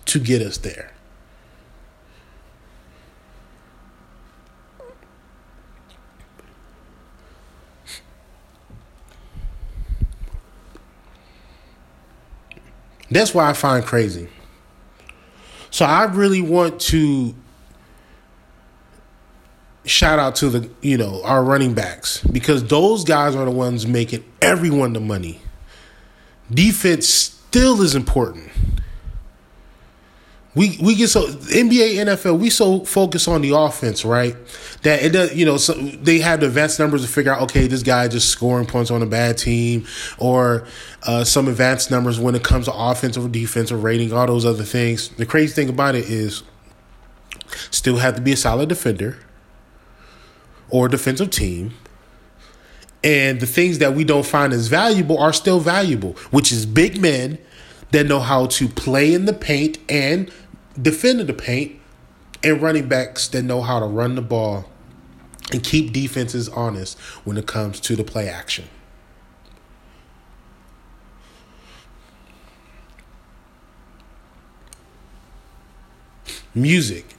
to 0.07 0.19
get 0.19 0.43
us 0.43 0.59
there. 0.59 0.95
That's 13.11 13.33
why 13.33 13.49
I 13.49 13.53
find 13.53 13.85
crazy. 13.85 14.29
So 15.71 15.85
I 15.85 16.05
really 16.05 16.41
want 16.41 16.81
to 16.83 17.35
shout 19.85 20.19
out 20.19 20.37
to 20.37 20.49
the 20.49 20.71
you 20.81 20.97
know 20.97 21.23
our 21.25 21.45
running 21.45 21.75
backs 21.75 22.23
because 22.25 22.65
those 22.65 23.05
guys 23.05 23.35
are 23.35 23.45
the 23.45 23.51
ones 23.51 23.87
making 23.87 24.25
everyone 24.41 24.93
the 24.93 25.01
money. 25.01 25.41
Defense 26.51 27.09
still 27.09 27.81
is 27.83 27.95
important. 27.95 28.51
We 30.55 30.79
we 30.81 30.95
get 30.95 31.09
so 31.09 31.27
NBA 31.27 31.97
NFL 31.97 32.39
we 32.39 32.49
so 32.49 32.85
focus 32.85 33.27
on 33.27 33.43
the 33.43 33.57
offense 33.57 34.05
right 34.05 34.37
that 34.83 35.03
it 35.03 35.11
does 35.11 35.35
you 35.35 35.45
know 35.45 35.57
so 35.57 35.73
they 35.73 36.21
have 36.21 36.41
the 36.41 36.47
advanced 36.47 36.79
numbers 36.79 37.03
to 37.03 37.09
figure 37.09 37.33
out 37.33 37.43
okay 37.43 37.67
this 37.67 37.83
guy 37.83 38.07
just 38.07 38.29
scoring 38.29 38.67
points 38.67 38.93
on 38.93 39.03
a 39.03 39.07
bad 39.07 39.37
team 39.37 39.85
or 40.17 40.65
uh, 41.03 41.25
some 41.25 41.49
advanced 41.49 41.91
numbers 41.91 42.21
when 42.21 42.37
it 42.37 42.45
comes 42.45 42.67
to 42.67 42.73
offensive 42.73 43.25
or 43.25 43.29
defensive 43.29 43.83
rating 43.83 44.13
all 44.13 44.27
those 44.29 44.45
other 44.45 44.63
things. 44.63 45.09
The 45.09 45.27
crazy 45.27 45.53
thing 45.53 45.69
about 45.69 45.97
it 45.97 46.09
is 46.09 46.45
still 47.73 47.97
have 47.97 48.15
to 48.15 48.21
be 48.21 48.33
a 48.33 48.37
solid 48.37 48.69
defender 48.69 49.19
or 50.71 50.89
defensive 50.89 51.31
team. 51.31 51.73
And 53.03 53.41
the 53.41 53.47
things 53.47 53.79
that 53.79 53.95
we 53.95 54.05
don't 54.05 54.25
find 54.25 54.53
as 54.53 54.69
valuable 54.69 55.19
are 55.19 55.33
still 55.33 55.61
valuable, 55.61 56.13
which 56.31 56.51
is 56.51 56.65
big 56.65 57.01
men 57.01 57.39
that 57.91 58.07
know 58.07 58.21
how 58.21 58.47
to 58.47 58.69
play 58.69 59.13
in 59.13 59.27
the 59.27 59.33
paint 59.35 59.79
and 59.89 60.33
defend 60.81 61.21
in 61.21 61.27
the 61.27 61.35
paint, 61.35 61.81
and 62.43 62.61
running 62.61 62.89
backs 62.89 63.29
that 63.29 63.43
know 63.43 63.63
how 63.63 63.81
to 63.81 63.87
run 63.87 64.15
the 64.15 64.23
ball 64.23 64.67
and 65.53 65.65
keep 65.65 65.93
defenses 65.93 66.49
honest 66.51 66.99
when 67.25 67.37
it 67.37 67.47
comes 67.47 67.81
to 67.81 67.97
the 67.97 68.05
play 68.05 68.29
action. 68.29 68.67
Music 76.55 77.17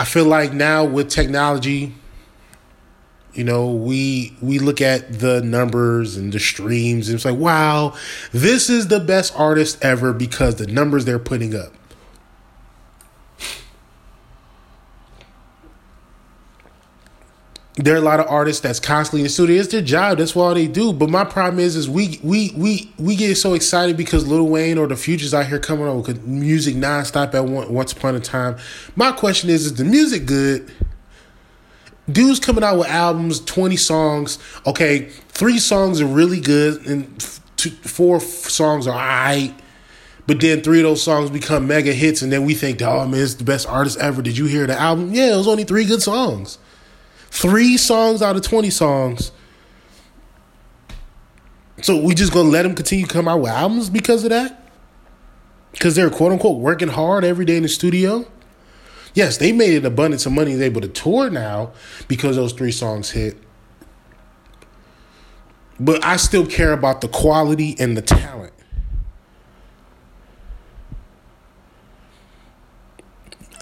I 0.00 0.04
feel 0.04 0.24
like 0.24 0.54
now 0.54 0.86
with 0.86 1.10
technology, 1.10 1.94
you 3.34 3.44
know, 3.44 3.70
we 3.70 4.34
we 4.40 4.58
look 4.58 4.80
at 4.80 5.20
the 5.20 5.42
numbers 5.42 6.16
and 6.16 6.32
the 6.32 6.38
streams 6.40 7.10
and 7.10 7.16
it's 7.16 7.26
like, 7.26 7.36
wow, 7.36 7.94
this 8.32 8.70
is 8.70 8.88
the 8.88 8.98
best 8.98 9.38
artist 9.38 9.84
ever 9.84 10.14
because 10.14 10.54
the 10.56 10.66
numbers 10.66 11.04
they're 11.04 11.18
putting 11.18 11.54
up. 11.54 11.74
There 17.84 17.94
are 17.94 17.98
a 17.98 18.02
lot 18.02 18.20
of 18.20 18.26
artists 18.28 18.60
that's 18.60 18.78
constantly 18.78 19.20
in 19.20 19.24
the 19.24 19.30
studio. 19.30 19.58
It's 19.58 19.72
their 19.72 19.80
job. 19.80 20.18
That's 20.18 20.34
what 20.34 20.44
all 20.44 20.54
they 20.54 20.66
do. 20.66 20.92
But 20.92 21.08
my 21.08 21.24
problem 21.24 21.60
is, 21.60 21.76
is 21.76 21.88
we 21.88 22.20
we 22.22 22.52
we 22.56 22.92
we 22.98 23.16
get 23.16 23.34
so 23.36 23.54
excited 23.54 23.96
because 23.96 24.26
Lil 24.26 24.46
Wayne 24.48 24.76
or 24.76 24.86
the 24.86 24.96
Future's 24.96 25.32
out 25.32 25.46
here 25.46 25.58
coming 25.58 25.86
on 25.86 26.02
with 26.02 26.24
music 26.24 26.74
nonstop 26.74 27.32
at 27.34 27.44
one, 27.44 27.72
once 27.72 27.92
upon 27.92 28.14
a 28.14 28.20
time. 28.20 28.58
My 28.96 29.12
question 29.12 29.48
is, 29.48 29.64
is 29.66 29.74
the 29.74 29.84
music 29.84 30.26
good? 30.26 30.70
Dudes 32.10 32.40
coming 32.40 32.64
out 32.64 32.78
with 32.78 32.88
albums, 32.88 33.40
twenty 33.40 33.76
songs. 33.76 34.38
Okay, 34.66 35.08
three 35.28 35.58
songs 35.58 36.00
are 36.00 36.06
really 36.06 36.40
good, 36.40 36.84
and 36.86 37.26
two, 37.56 37.70
four 37.70 38.20
songs 38.20 38.86
are 38.86 38.94
alright. 38.94 39.54
But 40.26 40.40
then 40.40 40.60
three 40.60 40.80
of 40.80 40.84
those 40.84 41.02
songs 41.02 41.30
become 41.30 41.66
mega 41.66 41.92
hits, 41.92 42.20
and 42.20 42.30
then 42.30 42.44
we 42.44 42.54
think, 42.54 42.82
oh 42.82 43.06
man, 43.06 43.22
it's 43.22 43.34
the 43.34 43.44
best 43.44 43.66
artist 43.66 43.98
ever. 43.98 44.22
Did 44.22 44.36
you 44.36 44.46
hear 44.46 44.66
the 44.66 44.78
album? 44.78 45.14
Yeah, 45.14 45.32
it 45.32 45.36
was 45.36 45.48
only 45.48 45.64
three 45.64 45.86
good 45.86 46.02
songs. 46.02 46.58
Three 47.30 47.76
songs 47.76 48.22
out 48.22 48.36
of 48.36 48.42
20 48.42 48.70
songs. 48.70 49.32
So 51.82 52.02
we 52.02 52.14
just 52.14 52.32
gonna 52.32 52.48
let 52.48 52.62
them 52.62 52.74
continue 52.74 53.06
to 53.06 53.12
come 53.12 53.28
out 53.28 53.40
with 53.40 53.50
albums 53.50 53.88
because 53.88 54.24
of 54.24 54.30
that? 54.30 54.68
Because 55.72 55.94
they're 55.94 56.10
quote 56.10 56.32
unquote 56.32 56.58
working 56.58 56.88
hard 56.88 57.24
every 57.24 57.44
day 57.44 57.56
in 57.56 57.62
the 57.62 57.68
studio? 57.68 58.26
Yes, 59.14 59.38
they 59.38 59.52
made 59.52 59.76
an 59.76 59.86
abundance 59.86 60.26
of 60.26 60.32
money. 60.32 60.54
They're 60.54 60.66
able 60.66 60.82
to 60.82 60.88
tour 60.88 61.30
now 61.30 61.72
because 62.06 62.36
those 62.36 62.52
three 62.52 62.72
songs 62.72 63.10
hit. 63.10 63.36
But 65.78 66.04
I 66.04 66.16
still 66.16 66.46
care 66.46 66.72
about 66.72 67.00
the 67.00 67.08
quality 67.08 67.74
and 67.78 67.96
the 67.96 68.02
talent. 68.02 68.52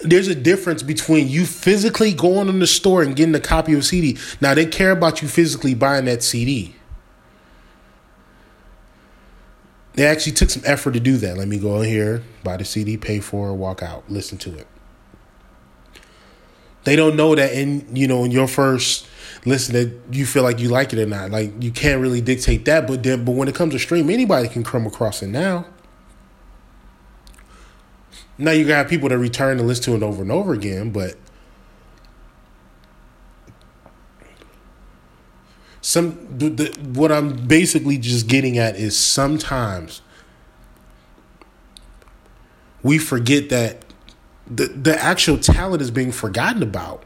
There's 0.01 0.27
a 0.27 0.35
difference 0.35 0.83
between 0.83 1.27
you 1.27 1.45
physically 1.45 2.13
going 2.13 2.47
in 2.47 2.59
the 2.59 2.67
store 2.67 3.03
and 3.03 3.15
getting 3.15 3.35
a 3.35 3.39
copy 3.39 3.73
of 3.73 3.79
a 3.79 3.83
CD. 3.83 4.17
Now 4.39 4.53
they 4.53 4.65
care 4.65 4.91
about 4.91 5.21
you 5.21 5.27
physically 5.27 5.73
buying 5.73 6.05
that 6.05 6.23
CD. 6.23 6.75
They 9.93 10.05
actually 10.05 10.31
took 10.33 10.49
some 10.49 10.63
effort 10.65 10.93
to 10.93 10.99
do 10.99 11.17
that. 11.17 11.37
Let 11.37 11.47
me 11.47 11.57
go 11.57 11.81
in 11.81 11.89
here, 11.89 12.23
buy 12.43 12.57
the 12.57 12.63
CD, 12.63 12.95
pay 12.95 13.19
for 13.19 13.49
it, 13.49 13.55
walk 13.55 13.83
out, 13.83 14.09
listen 14.09 14.37
to 14.39 14.57
it. 14.57 14.67
They 16.85 16.95
don't 16.95 17.17
know 17.17 17.35
that 17.35 17.53
in 17.53 17.93
you 17.93 18.07
know 18.07 18.23
in 18.23 18.31
your 18.31 18.47
first 18.47 19.05
listen 19.45 19.73
that 19.73 20.15
you 20.15 20.25
feel 20.25 20.43
like 20.43 20.59
you 20.59 20.69
like 20.69 20.93
it 20.93 20.99
or 20.99 21.05
not. 21.05 21.31
Like 21.31 21.51
you 21.61 21.71
can't 21.71 22.01
really 22.01 22.21
dictate 22.21 22.65
that, 22.65 22.87
but 22.87 23.03
then 23.03 23.25
but 23.25 23.33
when 23.33 23.49
it 23.49 23.55
comes 23.55 23.73
to 23.73 23.79
stream, 23.79 24.09
anybody 24.09 24.47
can 24.47 24.63
come 24.63 24.87
across 24.87 25.21
it 25.21 25.27
now. 25.27 25.65
Now 28.41 28.51
you 28.51 28.65
got 28.65 28.87
people 28.87 29.09
that 29.09 29.17
return 29.17 29.57
to 29.57 29.63
listen 29.63 29.83
to 29.83 29.95
it 29.95 30.01
over 30.01 30.21
and 30.21 30.31
over 30.31 30.53
again, 30.53 30.91
but 30.91 31.15
some 35.81 36.37
the, 36.37 36.47
the, 36.47 36.79
what 36.97 37.11
I'm 37.11 37.47
basically 37.47 37.97
just 37.97 38.27
getting 38.27 38.57
at 38.57 38.77
is 38.77 38.97
sometimes 38.97 40.01
we 42.81 42.97
forget 42.97 43.49
that 43.49 43.83
the 44.47 44.67
the 44.67 44.97
actual 44.97 45.37
talent 45.37 45.81
is 45.81 45.91
being 45.91 46.13
forgotten 46.13 46.63
about. 46.63 47.03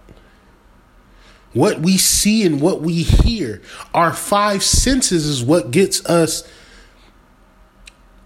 What 1.53 1.79
we 1.79 1.97
see 1.97 2.45
and 2.45 2.61
what 2.61 2.81
we 2.81 3.01
hear, 3.01 3.61
our 3.91 4.13
five 4.13 4.61
senses 4.61 5.25
is 5.25 5.43
what 5.43 5.71
gets 5.71 6.05
us 6.05 6.47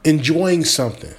enjoying 0.03 0.65
something 0.65 1.13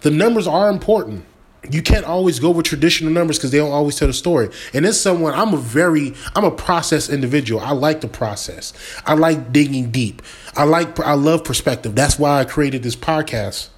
the 0.00 0.10
numbers 0.10 0.46
are 0.46 0.68
important. 0.68 1.24
You 1.70 1.82
can't 1.82 2.06
always 2.06 2.40
go 2.40 2.50
with 2.50 2.64
traditional 2.64 3.12
numbers 3.12 3.36
because 3.36 3.50
they 3.50 3.58
don't 3.58 3.72
always 3.72 3.96
tell 3.96 4.08
the 4.08 4.14
story. 4.14 4.48
And 4.72 4.86
as 4.86 4.98
someone, 4.98 5.34
I'm 5.34 5.52
a 5.52 5.58
very, 5.58 6.14
I'm 6.34 6.44
a 6.44 6.50
process 6.50 7.10
individual. 7.10 7.60
I 7.60 7.72
like 7.72 8.00
the 8.00 8.08
process. 8.08 8.72
I 9.04 9.12
like 9.12 9.52
digging 9.52 9.90
deep. 9.90 10.22
I 10.56 10.64
like, 10.64 10.98
I 11.00 11.12
love 11.12 11.44
perspective. 11.44 11.94
That's 11.94 12.18
why 12.18 12.40
I 12.40 12.44
created 12.46 12.82
this 12.82 12.96
podcast. 12.96 13.68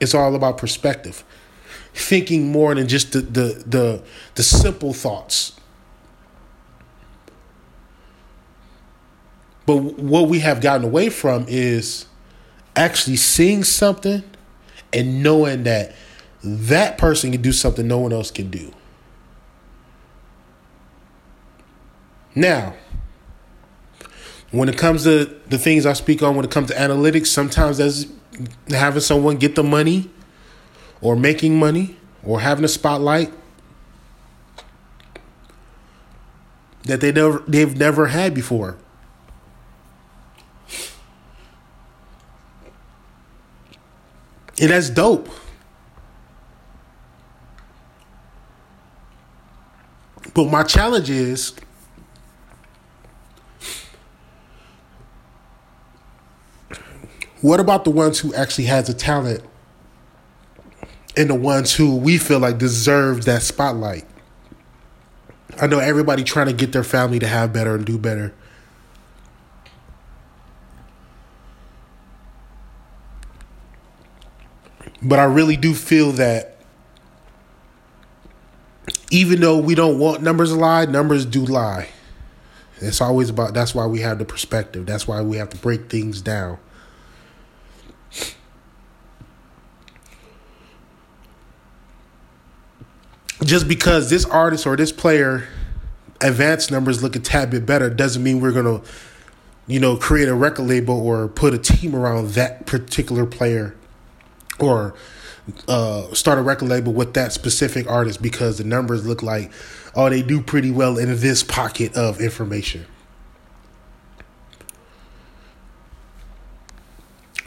It's 0.00 0.14
all 0.14 0.34
about 0.34 0.58
perspective, 0.58 1.22
thinking 1.94 2.50
more 2.50 2.74
than 2.74 2.88
just 2.88 3.12
the 3.12 3.20
the 3.20 3.62
the, 3.66 4.02
the 4.34 4.42
simple 4.42 4.94
thoughts. 4.94 5.52
But 9.66 9.76
what 9.76 10.28
we 10.28 10.40
have 10.40 10.60
gotten 10.62 10.84
away 10.84 11.10
from 11.10 11.44
is 11.46 12.06
actually 12.74 13.16
seeing 13.16 13.62
something 13.62 14.24
and 14.92 15.22
knowing 15.22 15.64
that 15.64 15.94
that 16.42 16.98
person 16.98 17.32
can 17.32 17.42
do 17.42 17.52
something 17.52 17.86
no 17.86 17.98
one 17.98 18.12
else 18.12 18.30
can 18.30 18.50
do. 18.50 18.72
Now, 22.34 22.74
when 24.50 24.68
it 24.68 24.78
comes 24.78 25.04
to 25.04 25.26
the 25.48 25.58
things 25.58 25.86
I 25.86 25.92
speak 25.92 26.22
on, 26.22 26.36
when 26.36 26.44
it 26.44 26.50
comes 26.50 26.68
to 26.68 26.74
analytics, 26.74 27.26
sometimes 27.26 27.78
that's 27.78 28.06
having 28.68 29.00
someone 29.00 29.36
get 29.36 29.54
the 29.54 29.62
money 29.62 30.10
or 31.00 31.16
making 31.16 31.58
money 31.58 31.96
or 32.24 32.40
having 32.40 32.64
a 32.64 32.68
spotlight 32.68 33.32
that 36.84 37.00
they 37.00 37.12
never 37.12 37.42
they've 37.46 37.76
never 37.76 38.06
had 38.06 38.34
before. 38.34 38.76
And 44.60 44.70
that's 44.70 44.90
dope. 44.90 45.28
But 50.34 50.44
my 50.50 50.62
challenge 50.62 51.08
is 51.08 51.54
what 57.40 57.58
about 57.58 57.84
the 57.84 57.90
ones 57.90 58.18
who 58.20 58.34
actually 58.34 58.64
has 58.64 58.88
a 58.88 58.94
talent 58.94 59.42
and 61.16 61.30
the 61.30 61.34
ones 61.34 61.74
who 61.74 61.96
we 61.96 62.18
feel 62.18 62.38
like 62.38 62.58
deserve 62.58 63.24
that 63.24 63.42
spotlight? 63.42 64.04
I 65.60 65.66
know 65.66 65.78
everybody 65.78 66.22
trying 66.22 66.46
to 66.46 66.52
get 66.52 66.72
their 66.72 66.84
family 66.84 67.18
to 67.18 67.26
have 67.26 67.52
better 67.52 67.74
and 67.74 67.84
do 67.84 67.98
better. 67.98 68.34
But 75.02 75.18
I 75.18 75.24
really 75.24 75.56
do 75.56 75.74
feel 75.74 76.12
that 76.12 76.56
even 79.10 79.40
though 79.40 79.58
we 79.58 79.74
don't 79.74 79.98
want 79.98 80.22
numbers 80.22 80.50
to 80.50 80.56
lie, 80.56 80.84
numbers 80.84 81.26
do 81.26 81.44
lie. 81.44 81.88
It's 82.80 83.00
always 83.00 83.28
about 83.28 83.54
that's 83.54 83.74
why 83.74 83.86
we 83.86 84.00
have 84.00 84.18
the 84.18 84.24
perspective. 84.24 84.86
That's 84.86 85.06
why 85.06 85.20
we 85.20 85.36
have 85.36 85.50
to 85.50 85.56
break 85.56 85.90
things 85.90 86.20
down. 86.22 86.58
Just 93.42 93.68
because 93.68 94.10
this 94.10 94.24
artist 94.26 94.66
or 94.66 94.76
this 94.76 94.92
player 94.92 95.48
advanced 96.20 96.70
numbers 96.70 97.02
look 97.02 97.16
a 97.16 97.18
tad 97.18 97.50
bit 97.50 97.64
better 97.64 97.88
doesn't 97.90 98.22
mean 98.22 98.40
we're 98.40 98.52
gonna, 98.52 98.82
you 99.66 99.80
know, 99.80 99.96
create 99.96 100.28
a 100.28 100.34
record 100.34 100.64
label 100.64 100.94
or 100.94 101.26
put 101.26 101.54
a 101.54 101.58
team 101.58 101.96
around 101.96 102.30
that 102.30 102.66
particular 102.66 103.26
player 103.26 103.74
or 104.62 104.94
uh, 105.68 106.12
start 106.14 106.38
a 106.38 106.42
record 106.42 106.68
label 106.68 106.92
with 106.92 107.14
that 107.14 107.32
specific 107.32 107.88
artist 107.88 108.22
because 108.22 108.58
the 108.58 108.64
numbers 108.64 109.06
look 109.06 109.22
like, 109.22 109.50
oh, 109.94 110.08
they 110.08 110.22
do 110.22 110.40
pretty 110.40 110.70
well 110.70 110.98
in 110.98 111.08
this 111.20 111.42
pocket 111.42 111.96
of 111.96 112.20
information. 112.20 112.86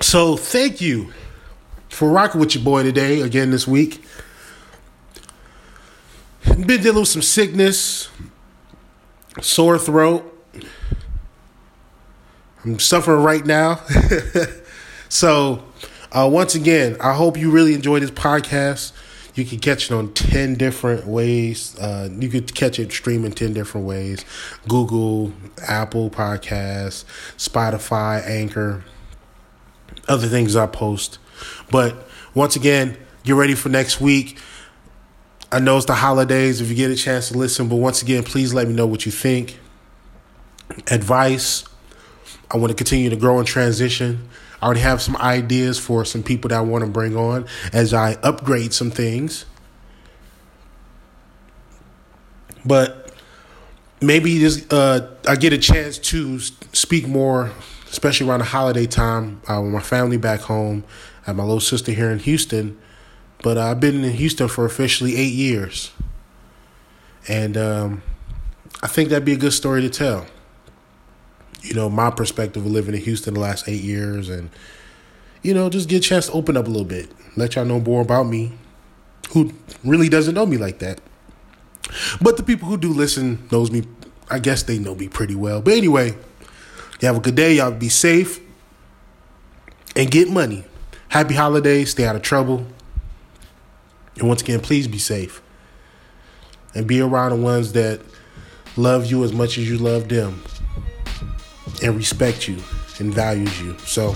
So 0.02 0.36
thank 0.36 0.82
you 0.82 1.13
for 1.89 2.10
rocking 2.10 2.39
with 2.39 2.56
your 2.56 2.63
boy 2.63 2.84
today 2.84 3.21
again 3.21 3.52
this 3.52 3.67
week. 3.67 4.04
Been 6.45 6.82
dealing 6.82 6.99
with 6.99 7.08
some 7.08 7.21
sickness, 7.21 8.10
sore 9.41 9.80
throat. 9.80 10.30
I'm 12.63 12.80
suffering 12.80 13.23
right 13.23 13.45
now. 13.45 13.82
so 15.10 15.63
uh, 16.13 16.30
once 16.32 16.56
again, 16.56 16.95
I 17.02 17.13
hope 17.13 17.38
you 17.38 17.49
really 17.52 17.73
enjoy 17.73 17.99
this 17.99 18.12
podcast. 18.12 18.91
You 19.36 19.45
can 19.45 19.60
catch 19.60 19.89
it 19.89 19.93
on 19.93 20.13
10 20.13 20.56
different 20.56 21.08
ways. 21.08 21.78
Uh, 21.80 22.10
you 22.12 22.30
could 22.30 22.54
catch 22.54 22.78
it 22.78 22.91
streaming 22.91 23.32
10 23.32 23.54
different 23.54 23.88
ways 23.88 24.23
Google, 24.67 25.34
Apple 25.67 26.12
Podcasts, 26.12 27.04
Spotify, 27.38 28.23
Anchor, 28.28 28.84
other 30.08 30.28
things 30.28 30.56
I 30.56 30.67
post. 30.67 31.17
But 31.71 32.08
once 32.36 32.56
again, 32.56 32.95
get 33.23 33.34
ready 33.34 33.56
for 33.56 33.69
next 33.69 33.99
week. 33.99 34.38
I 35.52 35.60
know 35.60 35.78
it's 35.78 35.86
the 35.86 35.95
holidays 35.95 36.62
if 36.62 36.69
you 36.69 36.76
get 36.76 36.91
a 36.91 36.95
chance 36.95 37.30
to 37.30 37.38
listen, 37.38 37.67
but 37.69 37.76
once 37.78 38.02
again, 38.02 38.23
please 38.23 38.54
let 38.54 38.67
me 38.67 38.73
know 38.73 38.88
what 38.88 39.06
you 39.06 39.12
think. 39.12 39.60
Advice. 40.91 41.63
I 42.52 42.58
want 42.58 42.69
to 42.69 42.76
continue 42.76 43.10
to 43.10 43.15
grow 43.15 43.39
and 43.39 43.47
transition. 43.47 44.30
I 44.63 44.65
already 44.65 44.80
have 44.80 45.02
some 45.02 45.17
ideas 45.17 45.78
for 45.78 46.06
some 46.06 46.23
people 46.23 46.47
that 46.47 46.58
I 46.58 46.62
want 46.62 46.86
to 46.86 46.89
bring 46.89 47.17
on 47.17 47.47
as 47.73 47.93
I 47.93 48.13
upgrade 48.23 48.73
some 48.73 48.91
things. 48.91 49.43
But 52.63 53.13
maybe 53.99 54.39
just 54.39 54.71
uh, 54.71 55.10
I 55.28 55.36
get 55.36 55.52
a 55.52 55.58
chance 55.58 55.97
to 55.97 56.39
speak 56.39 57.10
more, 57.10 57.52
especially 57.91 58.30
around 58.30 58.39
the 58.39 58.45
holiday 58.45 58.86
time 58.86 59.41
uh, 59.49 59.60
with 59.62 59.73
my 59.73 59.82
family 59.82 60.15
back 60.15 60.39
home. 60.39 60.86
I 61.23 61.26
have 61.26 61.36
my 61.36 61.43
little 61.43 61.60
sister 61.60 61.91
here 61.91 62.10
in 62.10 62.19
Houston, 62.19 62.80
but 63.41 63.58
uh, 63.58 63.71
I've 63.71 63.82
been 63.82 64.02
in 64.02 64.13
Houston 64.13 64.47
for 64.47 64.63
officially 64.63 65.17
eight 65.17 65.34
years, 65.34 65.91
and 67.28 67.58
um, 67.58 68.02
I 68.82 68.88
think 68.88 69.10
that'd 69.10 69.26
be 69.26 69.34
a 69.34 69.38
good 69.38 69.52
story 69.52 69.82
to 69.82 69.89
tell 69.89 70.26
you 71.63 71.73
know, 71.73 71.89
my 71.89 72.12
perspective 72.12 72.65
of 72.65 72.71
living 72.71 72.93
in 72.93 73.02
Houston 73.02 73.34
the 73.34 73.39
last 73.39 73.67
eight 73.67 73.82
years 73.82 74.30
and, 74.30 74.49
you 75.41 75.54
know, 75.54 75.69
just 75.69 75.89
get 75.89 76.06
a 76.06 76.08
chance 76.08 76.28
to 76.28 76.34
open 76.34 76.58
up 76.58 76.67
a 76.67 76.69
little 76.69 76.86
bit, 76.86 77.10
let 77.36 77.56
y'all 77.56 77.65
know 77.65 77.80
more 77.80 78.02
about 78.02 78.23
me, 78.23 78.52
who 79.32 79.52
really 79.84 80.10
doesn't 80.10 80.36
know 80.36 80.45
me 80.45 80.58
like 80.58 80.80
that. 80.80 80.99
But 82.21 82.38
the 82.38 82.43
people 82.43 82.67
who 82.67 82.78
do 82.78 82.91
listen 82.91 83.47
knows 83.52 83.71
me, 83.71 83.84
I 84.30 84.39
guess 84.39 84.63
they 84.63 84.78
know 84.78 84.93
me 84.93 85.08
pretty 85.08 85.36
well. 85.36 85.62
But 85.62 85.76
anyway, 85.76 86.15
you 86.99 87.08
have 87.08 87.17
a 87.17 87.21
good 87.21 87.36
day, 87.36 87.56
y'all 87.56 87.71
be 87.71 87.89
safe 87.89 88.39
and 89.95 90.12
get 90.12 90.30
money. 90.30 90.65
Happy 91.08 91.34
holidays, 91.34 91.91
stay 91.91 92.06
out 92.06 92.15
of 92.15 92.21
trouble. 92.21 92.65
And 94.17 94.28
once 94.28 94.41
again, 94.41 94.60
please 94.60 94.88
be 94.88 94.97
safe. 94.97 95.41
And 96.76 96.88
be 96.88 97.02
around 97.02 97.32
the 97.32 97.38
ones 97.38 97.73
that 97.73 98.02
love 98.76 99.06
you 99.06 99.23
as 99.23 99.32
much 99.32 99.58
as 99.58 99.69
you 99.69 99.78
love 99.78 100.10
them 100.10 100.43
and 101.83 101.95
respect 101.95 102.47
you 102.47 102.57
and 102.99 103.13
values 103.13 103.61
you. 103.61 103.77
So, 103.79 104.15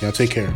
y'all 0.00 0.12
take 0.12 0.30
care. 0.30 0.54